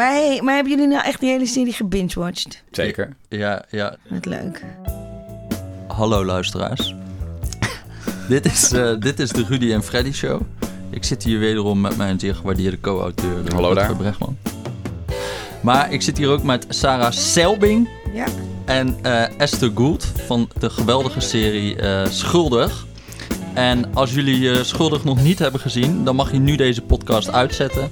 [0.00, 2.62] Maar, hey, maar hebben jullie nou echt die hele serie gebingewatcht?
[2.70, 3.16] Zeker.
[3.28, 3.96] Ja, ja.
[4.08, 4.64] Wat leuk.
[5.86, 6.94] Hallo luisteraars.
[8.28, 10.40] dit, is, eh, dit is de Rudy en Freddy Show.
[10.90, 13.44] Ik zit hier wederom met mijn zeer gewaardeerde co-auteur.
[13.44, 13.96] de Hallo daar.
[13.96, 14.36] Brechtman.
[15.60, 18.26] Maar ik zit hier ook met Sarah Selbing Ja.
[18.64, 22.86] en eh, Esther Gould van de geweldige serie eh, Schuldig.
[23.54, 27.30] En als jullie eh, Schuldig nog niet hebben gezien, dan mag je nu deze podcast
[27.30, 27.90] uitzetten.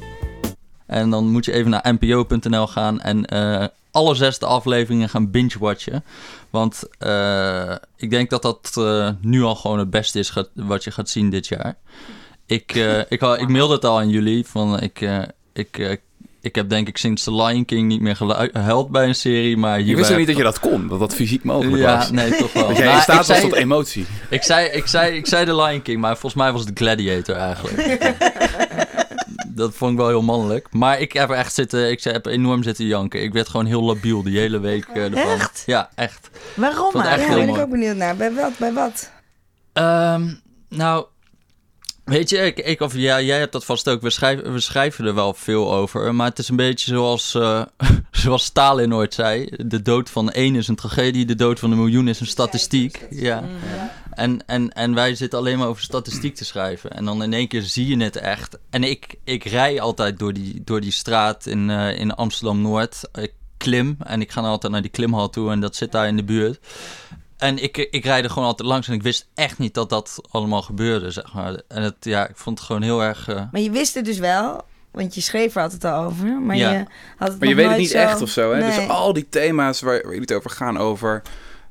[0.89, 6.05] En dan moet je even naar npo.nl gaan en eh, alle zesde afleveringen gaan binge-watchen.
[6.51, 10.85] Want eh, ik denk dat dat eh, nu al gewoon het beste is gaat- wat
[10.85, 11.77] je gaat zien dit jaar.
[12.47, 14.47] Ik, eh, ik, al- ik mailde het al aan jullie.
[14.47, 15.19] Van, ik, eh,
[15.53, 15.91] ik, eh,
[16.41, 19.57] ik heb denk ik sinds The Lion King niet meer gehuild bij een serie.
[19.57, 22.11] Maar hierbij wist ook niet dat je dat kon, dat dat fysiek mogelijk ja, was.
[22.11, 22.67] nee, toch wel.
[22.69, 24.07] Dat jij Nou, in staat zei, was tot emotie.
[24.31, 27.37] ik, zei, ik, zei, ik zei The Lion King, maar volgens mij was het Gladiator
[27.37, 27.77] eigenlijk.
[29.59, 30.67] dat vond ik wel heel mannelijk.
[30.71, 33.23] Maar ik heb echt zitten, ik heb enorm zitten janken.
[33.23, 35.23] Ik werd gewoon heel labiel die hele week eh, ervan.
[35.23, 35.63] Echt?
[35.67, 36.31] Ja, echt.
[36.55, 37.21] Waarom echt?
[37.21, 38.17] Ja, daar ben ik ook benieuwd naar.
[38.17, 38.59] Bij wat?
[38.59, 39.11] Bij wat?
[39.73, 40.35] Ehm,
[40.69, 41.07] nou,
[42.05, 44.01] weet je, ik, ik, of ja, jij hebt dat vast ook.
[44.01, 46.15] We schrijven, we schrijven er wel veel over.
[46.15, 47.63] Maar het is een beetje zoals, eh,
[48.11, 51.79] zoals Stalin ooit zei: de dood van één is een tragedie, de dood van een
[51.79, 53.07] miljoen is een statistiek.
[53.11, 53.45] Ja.
[54.19, 56.91] En, en, en wij zitten alleen maar over statistiek te schrijven.
[56.91, 58.59] En dan in één keer zie je het echt.
[58.71, 63.01] En ik, ik rij altijd door die, door die straat in, eh, in Amsterdam Noord.
[63.13, 66.17] Ik klim en ik ga altijd naar die klimhal toe en dat zit daar in
[66.17, 66.59] de buurt.
[67.37, 70.19] En ik, ik rijd er gewoon altijd langs en ik wist echt niet dat dat
[70.31, 71.61] allemaal gebeurde, zeg maar.
[71.69, 73.29] En het, ja, ik vond het gewoon heel erg...
[73.29, 76.41] eh, Maar je wist het dus wel, want je schreef er altijd al over.
[76.41, 76.71] Maar Ja.
[76.71, 76.85] je
[77.17, 77.99] had het Maar je weet het niet zo...
[77.99, 78.61] echt of zo, hè?
[78.61, 78.77] Nee.
[78.79, 81.23] Dus al die thema's waar, waar jullie het over gaan over...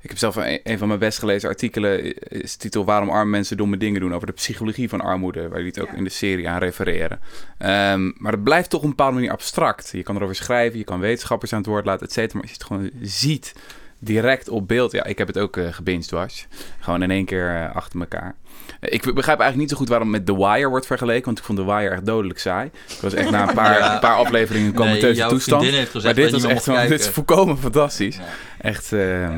[0.08, 3.30] Ik heb zelf een, een van mijn best gelezen artikelen, is de titel Waarom arme
[3.30, 6.10] mensen domme dingen doen, over de psychologie van armoede, waar jullie het ook in de
[6.10, 7.20] serie aan refereren.
[7.58, 9.90] Ehm, maar het blijft toch op een bepaalde manier abstract.
[9.92, 12.52] Je kan erover schrijven, je kan wetenschappers aan het woord laten, et cetera, maar als
[12.52, 13.54] je het gewoon ziet,
[14.00, 14.92] direct op beeld.
[14.92, 16.48] Ja, ik heb het ook uh, gebinged
[16.80, 18.36] Gewoon in één keer uh, achter elkaar.
[18.82, 21.26] Uh, ik begrijp eigenlijk niet zo goed waarom met The Wire wordt vergeleken.
[21.26, 22.72] Want ik vond The Wire echt dodelijk saai.
[22.88, 23.94] Ik was echt na een paar, ja.
[23.94, 25.64] een paar afleveringen komen nee, tussen toestand.
[25.64, 28.16] Heeft gezegd maar dit was echt van, dit is volkomen fantastisch.
[28.16, 28.24] Ja.
[28.58, 28.92] Echt...
[28.92, 29.30] Uh,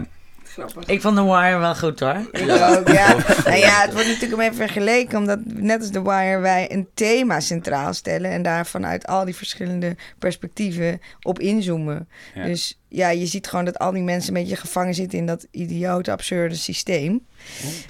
[0.85, 2.27] ik vond The Wire wel goed hoor.
[2.31, 2.75] Ik ja.
[2.75, 3.15] ook, ja.
[3.45, 6.87] nou ja, het wordt natuurlijk om even vergeleken, omdat net als The Wire wij een
[6.93, 12.09] thema centraal stellen en daar vanuit al die verschillende perspectieven op inzoomen.
[12.35, 12.43] Ja.
[12.43, 15.47] Dus ja, je ziet gewoon dat al die mensen een beetje gevangen zitten in dat
[15.51, 17.25] idiote, absurde systeem.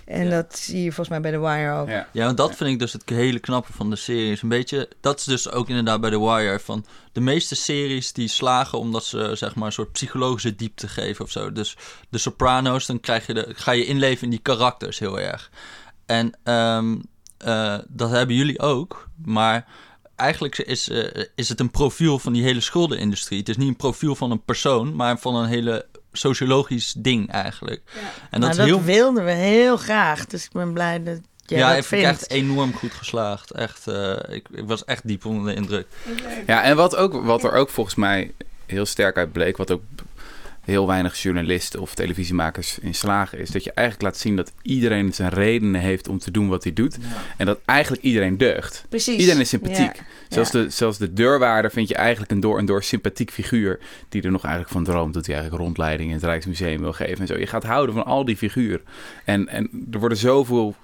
[0.06, 0.30] En ja.
[0.30, 1.88] dat zie je volgens mij bij The Wire ook.
[1.90, 4.32] Ja, ja want dat vind ik dus het hele knappe van de serie.
[4.32, 6.60] Is een beetje, dat is dus ook inderdaad bij The Wire.
[6.60, 11.26] Van de meeste series die slagen omdat ze zeg maar een soort psychologische diepte geven
[11.26, 11.52] of zo.
[11.52, 11.78] Dus
[12.10, 15.52] de Sopranos, dan krijg je de, ga je inleven in die karakters heel erg.
[16.06, 17.02] En um,
[17.46, 19.10] uh, dat hebben jullie ook.
[19.26, 19.68] Maar
[20.16, 23.40] eigenlijk is, uh, is het een profiel van die hele schuldenindustrie.
[23.40, 27.81] Het is niet een profiel van een persoon, maar van een hele sociologisch ding eigenlijk.
[27.94, 28.00] Ja.
[28.30, 28.84] En dat, nou, dat heel...
[28.84, 30.25] wilden we heel graag.
[30.25, 32.06] Dus ik ben blij dat jij ja, dat ik vindt.
[32.06, 33.52] echt enorm goed geslaagd.
[33.52, 35.88] Echt, uh, ik, ik, was echt diep onder de indruk.
[36.46, 38.31] Ja, en wat, ook, wat er ook volgens mij
[38.66, 39.81] heel sterk uit bleek, wat ook
[40.69, 45.13] heel weinig journalisten of televisiemakers in slagen, is dat je eigenlijk laat zien dat iedereen
[45.13, 46.97] zijn redenen heeft om te doen wat hij doet.
[47.02, 47.07] Ja.
[47.38, 48.85] En dat eigenlijk iedereen deugt.
[48.90, 49.19] Precies.
[49.19, 49.96] Iedereen is sympathiek.
[49.96, 50.03] Ja.
[50.30, 50.62] Zelfs, ja.
[50.62, 53.80] de, zelfs de deurwaarder vind je eigenlijk een door en door sympathiek figuur.
[54.09, 57.19] Die er nog eigenlijk van droomt dat hij eigenlijk rondleiding in het Rijksmuseum wil geven
[57.19, 57.38] en zo.
[57.38, 58.81] Je gaat houden van al die figuren.
[59.25, 60.75] En, en er worden zoveel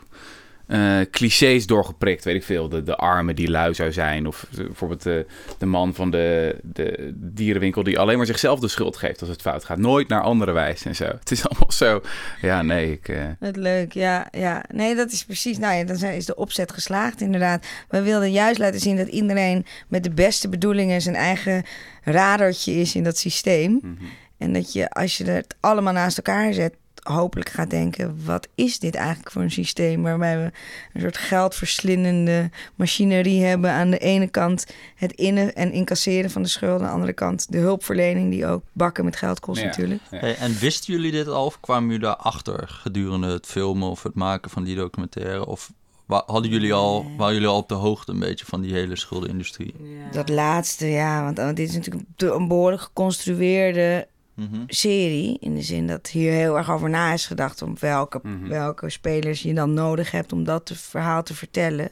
[0.68, 2.70] uh, clichés doorgeprikt, weet ik veel.
[2.70, 4.28] De, de arme die lui zou zijn.
[4.28, 5.26] Of bijvoorbeeld de,
[5.58, 9.42] de man van de, de dierenwinkel die alleen maar zichzelf de schuld geeft als het
[9.42, 9.78] fout gaat.
[9.78, 11.06] Nooit naar andere wijs en zo.
[11.06, 12.02] Het is allemaal zo.
[12.42, 13.08] Ja, nee, ik...
[13.08, 13.24] Uh...
[13.40, 14.64] Het leuk, ja, ja.
[14.72, 15.58] Nee, dat is precies...
[15.58, 17.66] Nou ja, dan is de opzet geslaagd inderdaad.
[17.90, 21.64] We wilden juist laten zien dat iedereen met de beste bedoelingen zijn eigen
[22.04, 23.72] radertje is in dat systeem.
[23.72, 24.10] Mm -hmm.
[24.38, 26.74] En dat je, als je het allemaal naast elkaar zet,
[27.14, 30.52] hopelijk gaat denken: wat is dit eigenlijk voor een systeem waarbij we
[30.94, 33.72] een soort geldverslindende machinerie hebben?
[33.72, 37.52] Aan de ene kant het innen en incasseren van de schulden, aan de andere kant
[37.52, 40.02] de hulpverlening, die ook bakken met geld kost, ja, natuurlijk.
[40.12, 40.18] Ja.
[40.18, 44.16] Hey, en wisten jullie dit al of kwamen jullie daarachter gedurende het filmen of het
[44.16, 45.46] maken van die documentaire?
[45.46, 45.72] Of
[46.08, 49.74] hadden jullie al, waren jullie al op de hoogte een beetje van die hele schuldenindustrie?
[49.80, 50.12] Ja.
[50.12, 54.64] Dat laatste, ja, want, want dit is natuurlijk een behoorlijk geconstrueerde Mm -hmm.
[54.68, 55.38] serie.
[55.40, 58.50] In de zin dat hier heel erg over na is gedacht om welke, mm -hmm.
[58.50, 61.92] welke spelers je dan nodig hebt om dat te, verhaal te vertellen.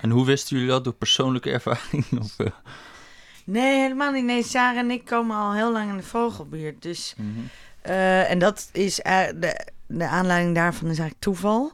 [0.00, 2.06] En hoe wisten jullie dat door persoonlijke ervaring?
[2.18, 2.46] Of, uh...
[3.44, 4.24] Nee, helemaal niet.
[4.24, 6.82] Nee, Sarah en ik komen al heel lang in de vogelbuurt.
[6.82, 7.48] Dus, mm -hmm.
[7.92, 11.72] uh, en dat is uh, de, de aanleiding daarvan is eigenlijk toeval.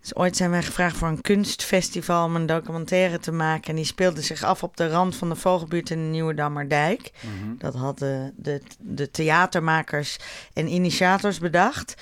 [0.00, 3.70] Dus ooit zijn wij gevraagd voor een kunstfestival om een documentaire te maken.
[3.70, 7.10] En die speelde zich af op de rand van de Vogelbuurt in de Nieuwe Dammerdijk.
[7.20, 7.56] Mhm.
[7.58, 10.18] Dat hadden de, de theatermakers
[10.52, 11.94] en initiators bedacht.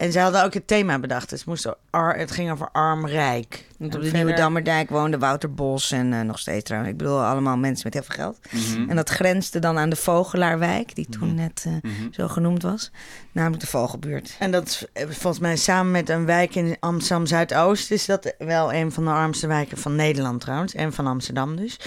[0.00, 1.28] En ze hadden ook het thema bedacht.
[1.30, 3.64] Dus het, moest ar- het ging over arm-rijk.
[3.78, 6.92] Want op de Nieuwe Dammerdijk woonde Wouter Bos en eh, nog steeds trouwens.
[6.92, 8.38] Ik bedoel, allemaal mensen met heel veel geld.
[8.50, 8.90] Mhm.
[8.90, 11.34] En dat grensde dan aan de Vogelaarwijk, die toen Mhm.
[11.36, 11.92] net eh, Mhm.
[12.12, 12.90] zo genoemd was.
[13.32, 14.36] Namelijk de Vogelbuurt.
[14.38, 18.34] En dat is eh, volgens mij samen met een wijk in Amsterdam Zuidoost is dat
[18.38, 20.74] wel een van de armste wijken van Nederland trouwens.
[20.74, 21.78] En van Amsterdam dus.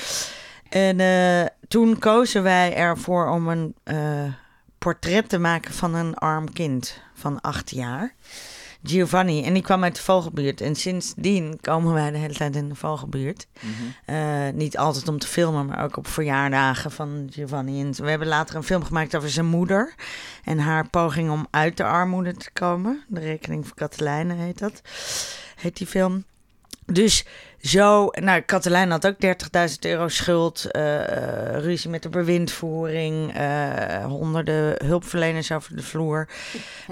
[0.69, 0.98] En
[1.68, 3.75] toen kozen wij ervoor om een
[4.83, 8.13] portret te maken van een arm kind van acht jaar.
[8.83, 9.44] Giovanni.
[9.44, 10.62] En die kwam uit de Vogelbuurt.
[10.62, 13.47] En sindsdien komen wij de hele tijd in de Vogelbuurt.
[13.59, 13.71] Mhm.
[14.06, 17.81] Eh, niet altijd om te filmen, maar ook op verjaardagen van Giovanni.
[17.81, 19.95] En we hebben later een film gemaakt over zijn moeder.
[20.44, 23.03] En haar poging om uit de armoede te komen.
[23.07, 24.81] De rekening van Katelijne heet dat.
[25.56, 26.24] Heet die film.
[26.85, 27.25] Dus
[27.62, 30.71] zo, nou, Katelijn had ook 30.000 euro schuld.
[30.71, 31.01] eh,
[31.56, 33.33] eh, ruzie met de bewindvoering.
[33.33, 36.27] eh, honderden hulpverleners over de vloer.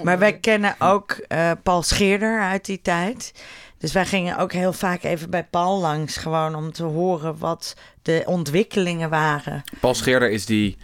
[0.02, 1.26] Maar wij kennen ook
[1.62, 3.32] Paul Scheerder uit die tijd.
[3.78, 6.16] Dus wij gingen ook heel vaak even bij Paul langs.
[6.16, 9.62] Gewoon om te horen wat de ontwikkelingen waren.
[9.80, 10.76] Paul Scheerder is die,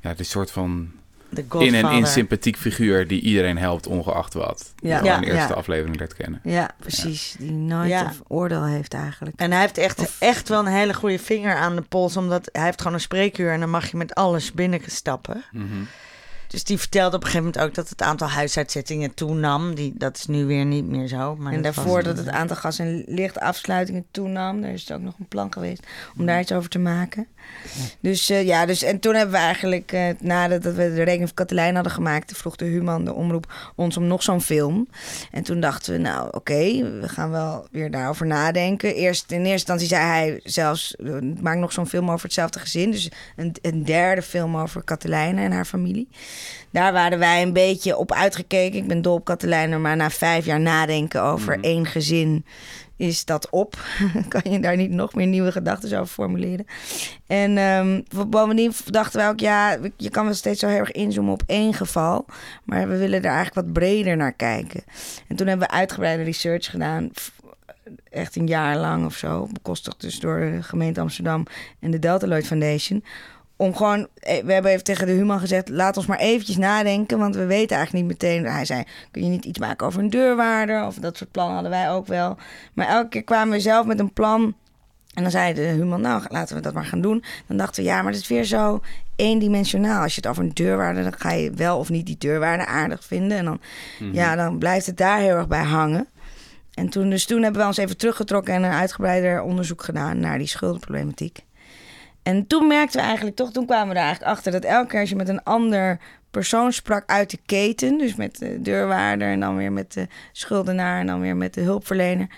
[0.00, 0.92] ja, die soort van
[1.38, 1.84] in Godfather.
[1.90, 4.72] en in sympathiek figuur die iedereen helpt, ongeacht wat.
[4.76, 5.02] Ja.
[5.04, 5.54] Ja, in de eerste ja.
[5.58, 6.40] aflevering leert kennen.
[6.44, 7.34] Ja, precies.
[7.38, 8.06] Die nooit Ja.
[8.06, 9.36] een oordeel heeft eigenlijk.
[9.40, 12.16] En hij heeft echt, Of- echt wel een hele goede vinger aan de pols.
[12.16, 15.44] Omdat hij heeft gewoon een spreekuur en dan mag je met alles binnenstappen.
[15.52, 15.64] Mhm.
[16.50, 19.74] Dus die vertelde op een gegeven moment ook dat het aantal huisuitzettingen toenam.
[19.74, 21.36] Die, dat is nu weer niet meer zo.
[21.36, 24.60] Maar en dat daarvoor dat het aantal gas- en lichtafsluitingen toenam.
[24.60, 25.86] Daar is ook nog een plan geweest
[26.18, 27.26] om daar iets over te maken.
[28.00, 31.26] Dus eh, ja, dus, en toen hebben we eigenlijk, eh, nadat dat we de rekening
[31.26, 34.88] van Katelijn hadden gemaakt, vroeg de Human, de omroep, ons om nog zo'n film.
[35.30, 36.58] En toen dachten we, nou oké,
[37.00, 38.94] we gaan wel weer daarover nadenken.
[38.94, 40.96] Eerst, in eerste instantie zei hij zelfs,
[41.40, 42.90] maak nog zo'n film over hetzelfde gezin.
[42.90, 46.08] Dus een, een derde film over Katelijne en haar familie.
[46.70, 48.78] Daar waren wij een beetje op uitgekeken.
[48.78, 51.64] Ik ben dol op Katelijne, maar na vijf jaar nadenken over Mhm.
[51.64, 52.44] één gezin
[52.96, 53.78] is dat op.
[54.28, 56.66] kan je daar niet nog meer nieuwe gedachten over formuleren.
[57.26, 61.32] En ehm, bovendien dachten wij ook, ja, je kan wel steeds zo heel erg inzoomen
[61.32, 62.26] op één geval.
[62.64, 64.82] Maar we willen er eigenlijk wat breder naar kijken.
[65.28, 67.10] En toen hebben we uitgebreide research gedaan.
[68.10, 69.48] Echt een jaar lang of zo.
[69.52, 71.46] Bekostigd dus door de gemeente Amsterdam
[71.80, 73.04] en de Delta Lloyd Foundation.
[73.60, 77.18] Om gewoon, eh, we hebben even tegen de Human gezegd, laat ons maar eventjes nadenken.
[77.18, 78.44] Want we weten eigenlijk niet meteen.
[78.44, 80.86] Hij zei, kun je niet iets maken over een deurwaarder?
[80.86, 82.36] Of dat soort plannen hadden wij ook wel.
[82.74, 84.54] Maar elke keer kwamen we zelf met een plan.
[85.14, 87.24] En dan zei de Human, nou laten we dat maar gaan doen.
[87.46, 88.80] Dan dachten we, ja, maar dat is weer zo
[89.16, 90.02] eendimensionaal.
[90.02, 93.04] Als je het over een deurwaarde, dan ga je wel of niet die deurwaarde aardig
[93.04, 93.38] vinden.
[93.38, 93.60] En dan,
[93.98, 94.14] Mhm.
[94.14, 96.08] ja, dan blijft het daar heel erg bij hangen.
[96.74, 100.38] En toen, dus toen hebben we ons even teruggetrokken en een uitgebreider onderzoek gedaan naar
[100.38, 101.44] die schuldenproblematiek.
[102.22, 105.00] En toen merkten we eigenlijk toch, toen kwamen we er eigenlijk achter dat elke keer
[105.00, 105.98] als je met een ander
[106.30, 111.00] persoon sprak uit de keten, dus met de deurwaarder en dan weer met de schuldenaar
[111.00, 112.28] en dan weer met de hulpverlener,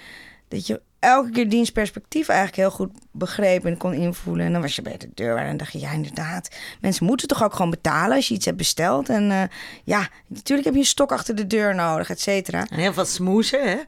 [0.48, 4.46] dat je elke keer diens perspectief eigenlijk heel goed begreep en kon invoelen.
[4.46, 7.42] En dan was je bij de deurwaarder en dacht je, ja inderdaad, mensen moeten toch
[7.42, 9.08] ook gewoon betalen als je iets hebt besteld.
[9.08, 9.42] En eh,
[9.84, 12.66] ja, natuurlijk heb je een stok achter de deur nodig, et cetera.
[12.70, 13.78] En heel veel smoezen, hè?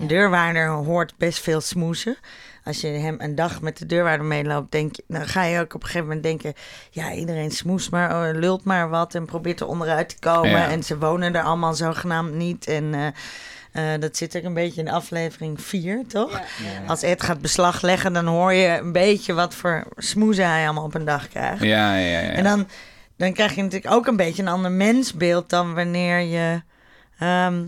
[0.00, 2.16] Een deurwaarder hoort best veel smoezen.
[2.64, 5.74] Als je hem een dag met de deurwaarder meeloopt, denk je, dan ga je ook
[5.74, 6.54] op een gegeven moment denken:
[6.90, 10.50] ja, iedereen smoest maar, oh, lult maar wat en probeert er onderuit te komen.
[10.50, 10.70] Ja.
[10.70, 12.66] En ze wonen er allemaal zogenaamd niet.
[12.66, 13.06] En eh,
[13.72, 16.40] eh, dat zit er een beetje in aflevering 4, toch?
[16.86, 20.84] Als Ed gaat beslag leggen, dan hoor je een beetje wat voor smoezen hij allemaal
[20.84, 21.62] op een dag krijgt.
[21.62, 22.20] Ja, ja, ja.
[22.20, 22.30] ja.
[22.30, 22.68] En dan,
[23.16, 26.62] dan krijg je natuurlijk ook een beetje een ander mensbeeld dan wanneer je
[27.18, 27.62] ehm,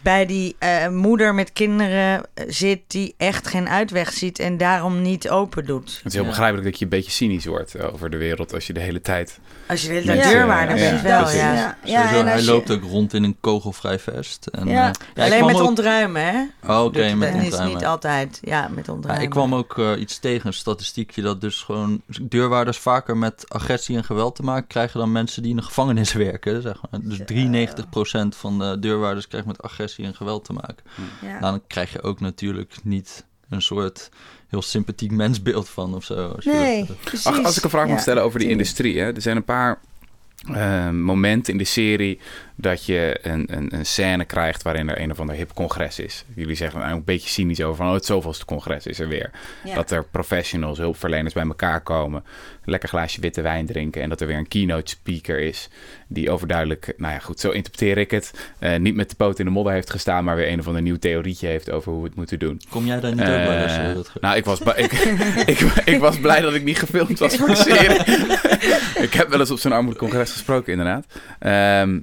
[0.00, 5.02] bij die eh, moeder met kinderen eh, zit die echt geen uitweg ziet en daarom
[5.02, 5.96] niet open doet.
[5.96, 6.28] Het is heel Ja.
[6.28, 9.00] begrijpelijk dat je een beetje cynisch wordt eh, over de wereld als je de hele
[9.00, 9.38] tijd...
[9.68, 11.76] Als je de hele deurwaarder ja, bent, wel, ja.
[11.84, 14.46] Sowieso, hij je- loopt ook rond in een kogelvrij vest.
[14.46, 14.92] En, Ja.
[15.14, 16.42] eh, Alleen met ook- ontruimen, hè?
[16.72, 17.74] Oh, Oké, Dat met is ontruimen.
[17.76, 18.38] niet altijd.
[18.42, 19.24] Ja, met Ja, ontruimen.
[19.24, 23.96] ik kwam ook eh, iets tegen, een statistiekje, dat dus gewoon deurwaarders vaker met agressie
[23.96, 26.62] en geweld te maken krijgen dan mensen die in de gevangenis werken.
[26.62, 27.00] Zeg maar.
[27.02, 30.84] Dus 93% van de deurwaarders krijgt met agressie en geweld te maken.
[31.20, 31.28] Ja.
[31.28, 34.08] Nou, dan krijg je ook natuurlijk niet een soort
[34.52, 36.14] heel sympathiek mensbeeld van of zo.
[36.34, 37.26] Als je Nee, dat- precies.
[37.26, 38.98] Ach, als ik een vraag mag stellen over die industrie.
[38.98, 39.14] Hè?
[39.14, 39.78] Er zijn een paar
[40.54, 42.20] eh, momenten in de serie
[42.56, 46.24] dat je een, een, een scène krijgt waarin er een of ander hip congres is.
[46.34, 49.30] Jullie zeggen nou, een beetje cynisch over van oh, het zoveelste congres is er weer.
[49.64, 49.74] Ja.
[49.74, 52.24] Dat er professionals, hulpverleners bij elkaar komen,
[52.64, 55.68] een lekker glaasje witte wijn drinken en dat er weer een keynote speaker is
[56.06, 59.44] die overduidelijk, nou ja goed, zo interpreteer ik het, eh, niet met de poot in
[59.44, 62.06] de modder heeft gestaan, maar weer een of ander nieuw theorietje heeft over hoe we
[62.06, 62.60] het moeten doen.
[62.68, 63.62] Kom jij daar niet ook bij?
[63.62, 64.92] Als je Eh, dat nou, ik was, ik,
[65.52, 67.98] ik, ik was blij dat ik niet gefilmd was voor de serie.
[69.06, 71.06] ik heb wel eens op zo'n armoedecongres gesproken, inderdaad.
[71.38, 72.00] Ehm,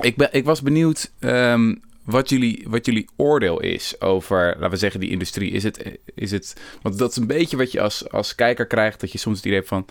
[0.00, 4.76] ik, ben, ik was benieuwd ehm, wat, jullie, wat jullie oordeel is over, laten we
[4.76, 5.50] zeggen, die industrie.
[5.50, 9.00] Is het, is het, want dat is een beetje wat je als, als kijker krijgt,
[9.00, 9.86] dat je soms het idee hebt van,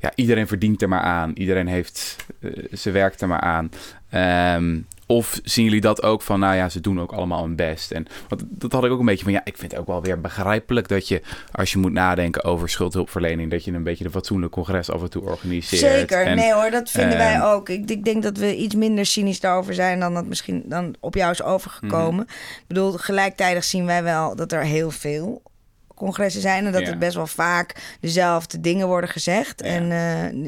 [0.00, 1.32] ja, iedereen verdient er maar aan.
[1.34, 3.70] Iedereen heeft eh, zijn werk er maar aan.
[4.10, 4.80] Ehm,
[5.16, 7.90] of zien jullie dat ook van, nou ja, ze doen ook allemaal hun best.
[7.90, 10.02] En want dat had ik ook een beetje van, ja, ik vind het ook wel
[10.02, 14.10] weer begrijpelijk dat je, als je moet nadenken over schuldhulpverlening, dat je een beetje een
[14.10, 15.80] fatsoenlijk congres af en toe organiseert.
[15.80, 17.68] Zeker, En- nee hoor, dat vinden wij ehm, ook.
[17.68, 21.14] Ik, ik denk dat we iets minder cynisch daarover zijn dan dat misschien dan op
[21.14, 22.24] jou is overgekomen.
[22.24, 22.34] Mhm.
[22.60, 25.42] Ik bedoel, gelijktijdig zien wij wel dat er heel veel
[26.02, 26.86] congressen zijn en dat Ja.
[26.90, 29.70] er best wel vaak dezelfde dingen worden gezegd Ja.
[29.70, 29.92] en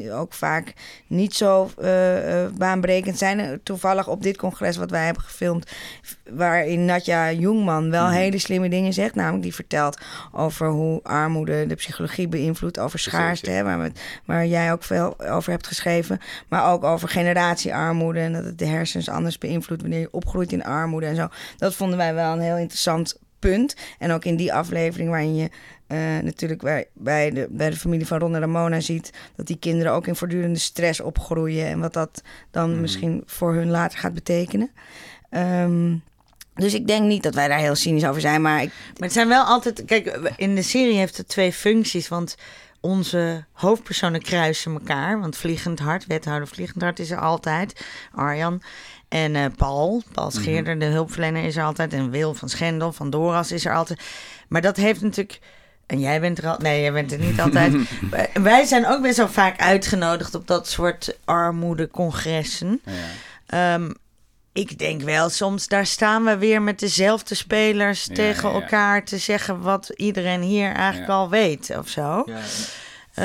[0.05, 0.73] eh, ook vaak
[1.07, 3.59] niet zo eh, eh, baanbrekend zijn.
[3.63, 5.71] Toevallig op dit congres wat wij hebben gefilmd,
[6.29, 8.13] waarin Natja Jongman wel Mhm.
[8.13, 9.97] hele slimme dingen zegt, namelijk die vertelt
[10.31, 14.83] over hoe armoede de psychologie beïnvloedt, over schaarste, hè, waar, we het- waar jij ook
[14.83, 19.81] veel over hebt geschreven, maar ook over generatiearmoede en dat het de hersens anders beïnvloedt
[19.81, 21.27] wanneer je opgroeit in armoede en zo.
[21.57, 23.75] Dat vonden wij wel een heel interessant punt.
[23.99, 25.49] En ook in die aflevering waarin je
[25.87, 29.57] eh, natuurlijk bij, bij, de, bij de familie van Ron en Ramona ziet dat die
[29.59, 32.81] kinderen ook in voortdurende stress opgroeien en wat dat dan Mhm.
[32.81, 34.71] misschien voor hun later gaat betekenen.
[35.29, 35.95] Ehm,
[36.55, 39.13] dus ik denk niet dat wij daar heel cynisch over zijn, maar ik, Maar het
[39.13, 39.85] zijn wel altijd...
[39.85, 42.07] Kijk, in de serie heeft het twee functies.
[42.07, 42.35] Want
[42.79, 45.19] onze hoofdpersonen kruisen elkaar.
[45.19, 47.85] Want Vliegend Hart, wethouder Vliegend Hart is er altijd.
[48.11, 48.61] Arjan.
[49.09, 51.93] En eh, Paul, Paul Scheerder, de hulpverlener is er altijd.
[51.93, 53.99] En Wil van Schendel, van Doras is er altijd.
[54.47, 55.39] Maar dat heeft natuurlijk...
[55.85, 56.55] En jij bent er al...
[56.57, 57.73] Nee, jij bent er niet altijd.
[58.33, 62.81] Wij- zijn ook best wel vaak uitgenodigd op dat soort armoedecongressen.
[62.85, 63.73] Ja.
[63.75, 63.91] Ehm,
[64.53, 69.03] ik denk wel, soms daar staan we weer met dezelfde spelers Ja, tegen ja, elkaar
[69.05, 72.23] te zeggen wat iedereen hier eigenlijk al weet of zo.
[73.15, 73.23] Ja,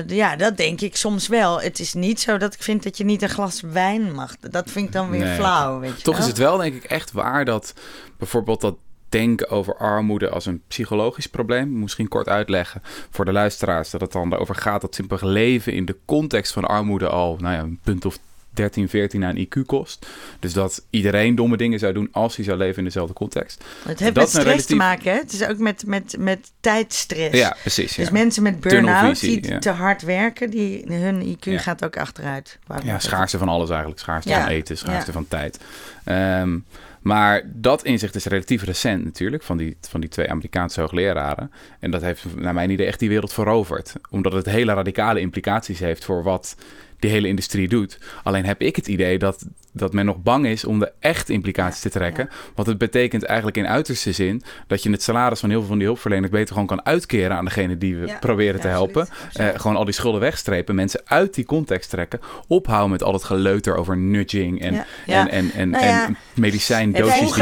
[0.00, 1.60] Eh, ja, dat denk ik soms wel.
[1.60, 4.36] Het is niet zo dat ik vind dat je niet een glas wijn mag.
[4.40, 5.34] Dat vind ik dan weer Nee.
[5.36, 6.22] flauw, weet je Toch wel.
[6.22, 7.74] is het wel, denk ik, echt waar dat
[8.18, 8.76] bijvoorbeeld dat
[9.08, 11.78] denken over armoede als een psychologisch probleem.
[11.78, 15.84] Misschien kort uitleggen voor de luisteraars dat het dan erover gaat dat simpelweg leven in
[15.84, 18.18] de context van armoede al nou ja, een punt of
[18.54, 20.06] 13, 14 aan IQ kost.
[20.40, 23.64] Dus dat iedereen domme dingen zou doen als hij zou leven in dezelfde context.
[23.88, 25.18] Het heeft dat met stress te maken, hè?
[25.18, 27.38] Het is ook met, met, met tijdstress.
[27.38, 27.94] Ja, precies.
[27.94, 29.58] Dus mensen met burn-out die ja.
[29.58, 31.58] te hard werken, die, hun IQ Ja.
[31.58, 32.58] gaat ook achteruit.
[32.82, 34.00] Ja, schaarste van alles eigenlijk.
[34.00, 35.58] Schaarste van eten, schaarste van tijd.
[36.04, 36.58] Ehm,
[37.04, 41.50] maar dat inzicht is relatief recent natuurlijk, van die, van die twee Amerikaanse hoogleraren.
[41.80, 43.92] En dat heeft naar mijn idee echt die wereld veroverd.
[44.10, 46.56] Omdat het hele radicale implicaties heeft voor wat
[47.04, 47.98] die hele industrie doet.
[48.22, 51.80] Alleen heb ik het idee dat, dat men nog bang is om de echte implicaties
[51.80, 52.28] te trekken.
[52.54, 55.78] Want het betekent eigenlijk in uiterste zin dat je het salaris van heel veel van
[55.78, 59.00] die hulpverleners beter gewoon kan uitkeren aan degene die we proberen te helpen.
[59.00, 59.52] absoluut.
[59.52, 63.24] Eh, gewoon al die schulden wegstrepen, mensen uit die context trekken, ophouden met al het
[63.24, 66.16] geleuter over nudging en, en, en, en, Nou en
[66.50, 66.60] die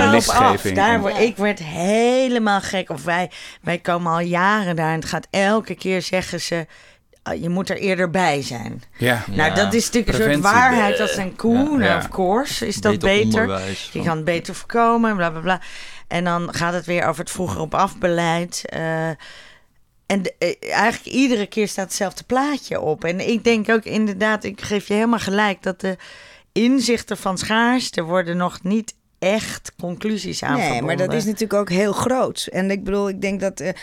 [0.03, 0.13] af.
[0.13, 0.77] lichtgeving.
[0.77, 2.91] Daar word, ik werd helemaal gek.
[2.91, 3.31] Of wij,
[3.63, 6.67] wij komen al jaren daar en het gaat elke keer zeggen ze...
[7.23, 8.83] "Ah, je moet er eerder bij zijn.
[8.99, 9.25] ja.
[9.31, 11.55] Nou, dat is natuurlijk een soort waarheid als een koe.
[11.57, 11.63] Ja.
[11.63, 11.97] Nou, Ja.
[11.97, 13.69] of course is dat beter beter.
[13.69, 15.61] Je van- kan het beter voorkomen, bla bla bla.
[16.09, 18.63] En dan gaat het weer over het vroeger op afbeleid.
[18.69, 19.09] eh
[20.07, 23.05] en de- eh, eigenlijk iedere keer staat hetzelfde plaatje op.
[23.05, 25.63] En ik denk ook inderdaad, ik geef je helemaal gelijk...
[25.63, 25.97] dat de
[26.53, 31.69] inzichten van schaarste worden nog niet echt conclusies aan Nee, maar dat is natuurlijk ook
[31.71, 32.49] heel groot.
[32.53, 33.75] En ik bedoel, ik denk dat eh, eh,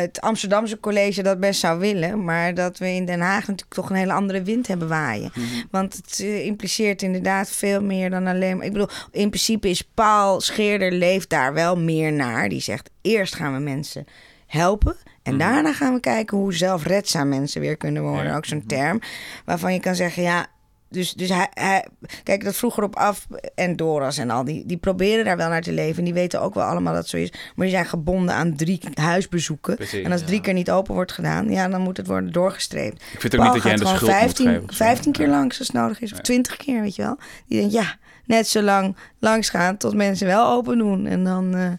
[0.00, 2.24] het Amsterdamse college dat best zou willen.
[2.24, 5.30] Maar dat we in Den Haag natuurlijk toch een hele andere wind hebben waaien.
[5.34, 5.44] Mhm.
[5.70, 8.66] Want het eh, impliceert inderdaad veel meer dan alleen maar...
[8.66, 12.48] Ik bedoel, in principe is Paul Scheerder leeft daar wel meer naar.
[12.48, 14.04] Die zegt, eerst gaan we mensen
[14.46, 14.96] helpen...
[15.22, 15.40] En Mhm.
[15.42, 18.34] daarna gaan we kijken hoe zelfredzaam mensen weer kunnen worden.
[18.36, 19.00] Ook zo'n term
[19.44, 20.46] waarvan je kan zeggen, ja,
[20.92, 21.86] dus, dus hij, hij,
[22.22, 25.62] kijk, dat vroeger op af en Doras en al, die, die proberen daar wel naar
[25.62, 25.98] te leven.
[25.98, 27.30] En die weten ook wel allemaal dat het zo is.
[27.30, 29.76] Maar die zijn gebonden aan drie huisbezoeken.
[29.76, 30.26] Precies, en als ja.
[30.26, 33.02] drie keer niet open wordt gedaan, ja, dan moet het worden doorgestreept.
[33.12, 34.68] Ik vind ook Paul niet dat jij gaat de gewoon schuld 15, moet geven.
[34.70, 34.84] of zo.
[34.84, 35.32] 15 keer Ja.
[35.32, 36.10] langs als het nodig is.
[36.10, 36.22] Of Ja.
[36.22, 37.18] 20 keer, weet je wel.
[37.46, 41.06] Die denkt, ja, net zo lang langs gaan tot mensen wel open doen.
[41.06, 41.54] En dan...
[41.54, 41.70] eh,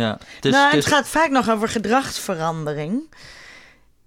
[0.00, 3.02] Ja, het is, nou, het gaat vaak nog over gedragsverandering.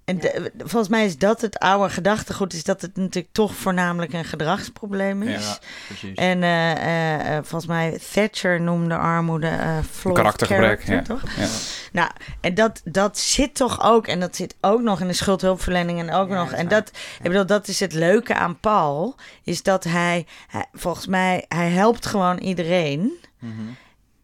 [0.09, 4.13] En de- volgens mij is dat het oude gedachtegoed, is dat het natuurlijk toch voornamelijk
[4.13, 5.45] een gedragsprobleem is.
[5.45, 6.15] Ja, precies.
[6.17, 11.19] En eh, eh, eh, volgens mij Thatcher noemde armoede eh flawed karaktergebrek, character, ja.
[11.21, 11.31] toch?
[11.37, 11.47] Ja.
[11.91, 12.09] Nou,
[12.41, 16.11] en dat, dat zit toch ook, en dat zit ook nog in de schuldhulpverlening en
[16.13, 16.51] ook Ja, nog.
[16.51, 16.87] En dat,
[17.17, 21.69] ik bedoel, dat is het leuke aan Paul, is dat hij, hij volgens mij, hij
[21.69, 23.11] helpt gewoon iedereen.
[23.39, 23.53] Mhm.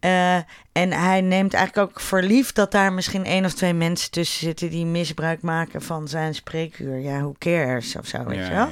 [0.05, 0.35] Eh,
[0.71, 4.39] en hij neemt eigenlijk ook voor lief dat daar misschien één of twee mensen tussen
[4.39, 6.99] zitten die misbruik maken van zijn spreekuur.
[6.99, 8.69] Ja, who cares of zo, weet Ja, je wel?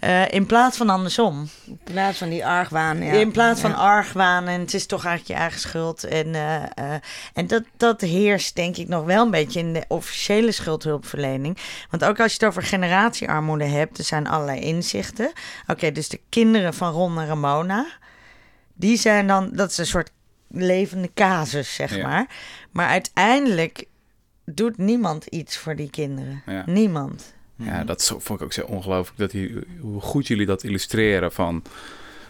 [0.00, 0.26] ja.
[0.26, 1.48] Eh, in plaats van andersom.
[1.66, 3.02] In plaats van die argwaan.
[3.02, 3.12] Ja.
[3.12, 3.76] In plaats van Ja.
[3.76, 6.04] argwaan en het is toch eigenlijk je eigen schuld.
[6.04, 7.00] En, eh, eh,
[7.34, 11.58] en dat, dat heerst denk ik nog wel een beetje in de officiële schuldhulpverlening.
[11.90, 15.32] Want ook als je het over generatiearmoede hebt, er zijn allerlei inzichten.
[15.66, 17.86] Oké, dus de kinderen van Ron en Ramona,
[18.74, 20.10] die zijn dan, dat is een soort
[20.52, 22.02] levende casus, zeg Ja.
[22.08, 22.26] maar.
[22.70, 23.84] Maar uiteindelijk
[24.44, 26.42] doet niemand iets voor die kinderen.
[26.46, 26.62] Ja.
[26.66, 27.34] Niemand.
[27.56, 29.18] Ja, dat vond ik ook zo ongelooflijk.
[29.18, 31.62] Dat die, hoe goed jullie dat illustreren van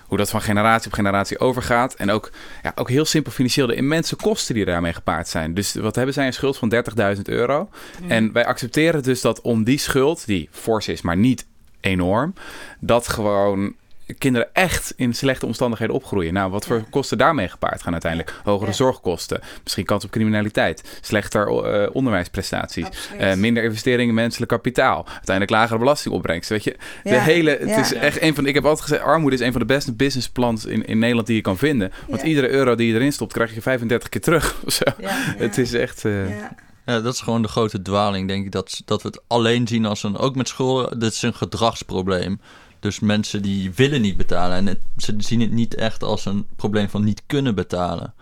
[0.07, 1.95] hoe dat van generatie op generatie overgaat.
[1.95, 2.31] En ook,
[2.63, 5.55] ja, ook heel simpel financieel de immense kosten die daarmee gepaard zijn.
[5.55, 6.27] Dus wat hebben zij?
[6.27, 6.69] Een schuld van
[7.17, 7.69] 30.000 euro.
[8.09, 11.47] En wij accepteren dus dat om die schuld, die fors is, maar niet
[11.81, 12.35] enorm,
[12.81, 13.75] dat gewoon
[14.19, 16.33] kinderen echt in slechte omstandigheden opgroeien.
[16.33, 18.35] Nou, wat voor kosten daarmee gepaard gaan uiteindelijk?
[18.45, 18.77] Hogere Ja.
[18.77, 22.87] zorgkosten, misschien kans op criminaliteit, slechter eh, onderwijsprestaties,
[23.19, 26.49] eh, minder investeringen in menselijk kapitaal, uiteindelijk lagere belastingopbrengst.
[26.49, 27.21] Weet je, de Ja.
[27.21, 27.81] hele, het Ja.
[27.81, 30.65] is echt een van, ik heb altijd gezegd, armoede is een van de beste businessplans
[30.65, 31.93] in, in Nederland die je kan vinden.
[32.09, 32.27] Want Ja.
[32.27, 34.55] iedere euro die je erin stopt, krijg je 35 keer terug.
[34.67, 34.85] of zo.
[34.99, 35.09] Ja.
[35.15, 36.05] Het is echt.
[36.05, 36.55] eh, Ja.
[36.87, 38.53] Ja, dat is gewoon de grote dwaling, denk ik.
[38.53, 40.17] Dat, dat we het alleen zien als een...
[40.17, 42.41] Ook met schulden, dit is een gedragsprobleem.
[42.83, 44.57] Dus mensen die willen niet betalen.
[44.57, 48.15] En het, ze zien het niet echt als een probleem van niet kunnen betalen.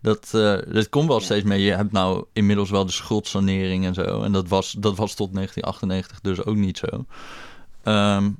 [0.00, 1.62] Dat, eh, dat komt wel steeds mee.
[1.62, 4.22] Je hebt nou inmiddels wel de schuldsanering en zo.
[4.22, 7.04] En dat was, dat was tot 1998 dus ook niet zo.
[7.82, 8.30] Ehm,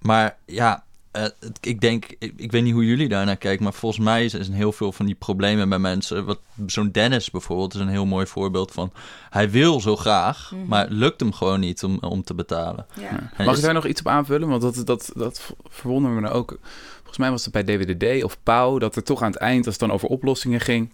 [0.00, 0.83] maar ja,
[1.14, 4.28] eh, het- ik denk, ik, ik weet niet hoe jullie daarnaar kijken, maar volgens mij
[4.28, 6.24] zijn heel veel van die problemen bij mensen.
[6.24, 8.92] Wat zo'n Dennis bijvoorbeeld is een heel mooi voorbeeld van.
[9.30, 10.66] Hij wil zo graag, Mhm.
[10.68, 12.86] maar het lukt hem gewoon niet om, om te betalen.
[13.00, 13.30] Ja.
[13.44, 14.48] Mag is- ik daar nog iets op aanvullen?
[14.48, 16.58] Want dat, dat, dat verwonderde me nou ook.
[16.96, 19.74] Volgens mij was het bij DWDD of Pauw dat er toch aan het eind, als
[19.78, 20.90] het dan over oplossingen ging.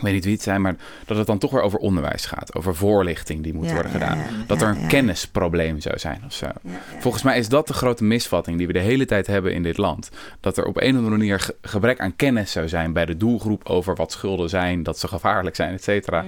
[0.00, 0.76] Ik weet niet wie het zijn, maar
[1.06, 2.54] dat het dan toch weer over onderwijs gaat.
[2.54, 4.18] Over voorlichting die moet Ja, worden gedaan.
[4.18, 4.24] ja.
[4.46, 4.86] Dat Ja, er een ja.
[4.86, 6.46] kennisprobleem zou zijn of zo.
[6.46, 6.78] Ja, ja.
[7.00, 9.76] Volgens mij is dat de grote misvatting die we de hele tijd hebben in dit
[9.76, 10.10] land.
[10.40, 13.16] Dat er op een of andere manier ge- gebrek aan kennis zou zijn bij de
[13.16, 16.24] doelgroep over wat schulden zijn, dat ze gevaarlijk zijn, et cetera.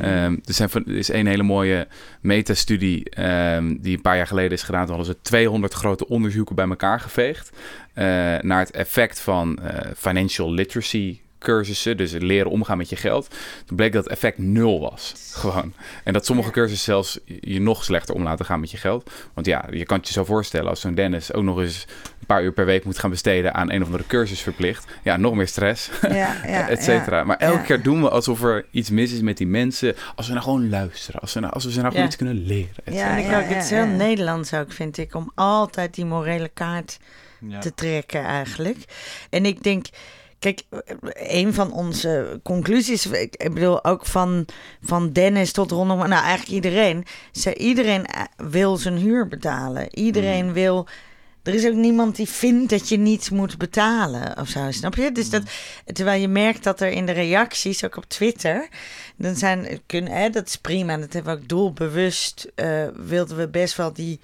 [0.00, 1.86] Ehm, er, er is een hele mooie
[2.20, 4.86] metastudie ehm, die een paar jaar geleden is gedaan.
[4.86, 7.50] Toen hadden ze 200 grote onderzoeken bij elkaar geveegd
[7.94, 8.04] eh,
[8.40, 13.28] naar het effect van eh, financial literacy cursussen, dus het leren omgaan met je geld.
[13.66, 15.74] Toen bleek dat het effect nul was, gewoon.
[16.04, 19.10] En dat sommige cursussen zelfs je nog slechter om laten gaan met je geld.
[19.34, 21.86] Want ja, je kan het je zo voorstellen als zo'n Dennis ook nog eens
[22.20, 24.84] een paar uur per week moet gaan besteden aan een of andere cursus verplicht.
[25.02, 27.24] Ja, nog meer stress Ja, ja, et cetera.
[27.24, 27.62] Maar elke Ja.
[27.64, 29.94] keer doen we alsof er iets mis is met die mensen.
[30.14, 31.20] Als we nou gewoon luisteren.
[31.20, 32.74] Als we, nou, als we ze nou gewoon iets kunnen leren.
[32.84, 33.84] Ja, ik ja, ook, het is heel ja.
[33.96, 36.98] Nederlands ook, vind ik, om altijd die morele kaart
[37.48, 37.58] Ja.
[37.58, 38.78] te trekken eigenlijk.
[39.30, 39.86] En ik denk,
[40.42, 40.62] kijk,
[41.12, 44.46] een van onze conclusies, ik bedoel ook van,
[44.82, 49.98] van Dennis tot rondom, nou eigenlijk iedereen, ze, iedereen eh, wil zijn huur betalen.
[49.98, 50.52] Iedereen Mm.
[50.52, 50.86] wil.
[51.42, 55.12] Er is ook niemand die vindt dat je niets moet betalen of zo, snap je?
[55.12, 55.42] Dus dat,
[55.84, 58.68] terwijl je merkt dat er in de reacties, ook op Twitter,
[59.16, 63.48] dan zijn, kunnen, hè, dat is prima, dat hebben we ook doelbewust, eh, wilden we
[63.48, 64.20] best wel die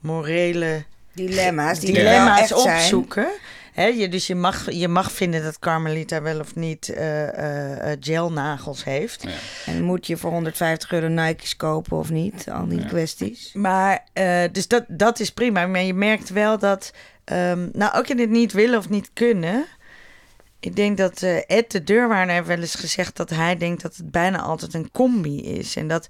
[0.00, 3.28] morele Dilemma's die dilemma's opzoeken.
[3.72, 7.92] Hè, je, dus je mag, je mag vinden dat Carmelita wel of niet eh, eh,
[7.92, 9.22] eh, gelnagels heeft.
[9.22, 9.72] Ja.
[9.72, 12.50] En moet je voor 150 euro Nike's kopen of niet?
[12.50, 12.86] Al die Ja.
[12.86, 13.50] kwesties.
[13.52, 15.66] Maar, eh, dus dat, dat is prima.
[15.66, 16.92] Maar je merkt wel dat,
[17.24, 19.64] ehm, nou ook in het niet willen of niet kunnen.
[20.60, 23.96] Ik denk dat eh, Ed, de deurwaarder, heeft wel eens gezegd dat hij denkt dat
[23.96, 25.76] het bijna altijd een combi is.
[25.76, 26.06] En dat,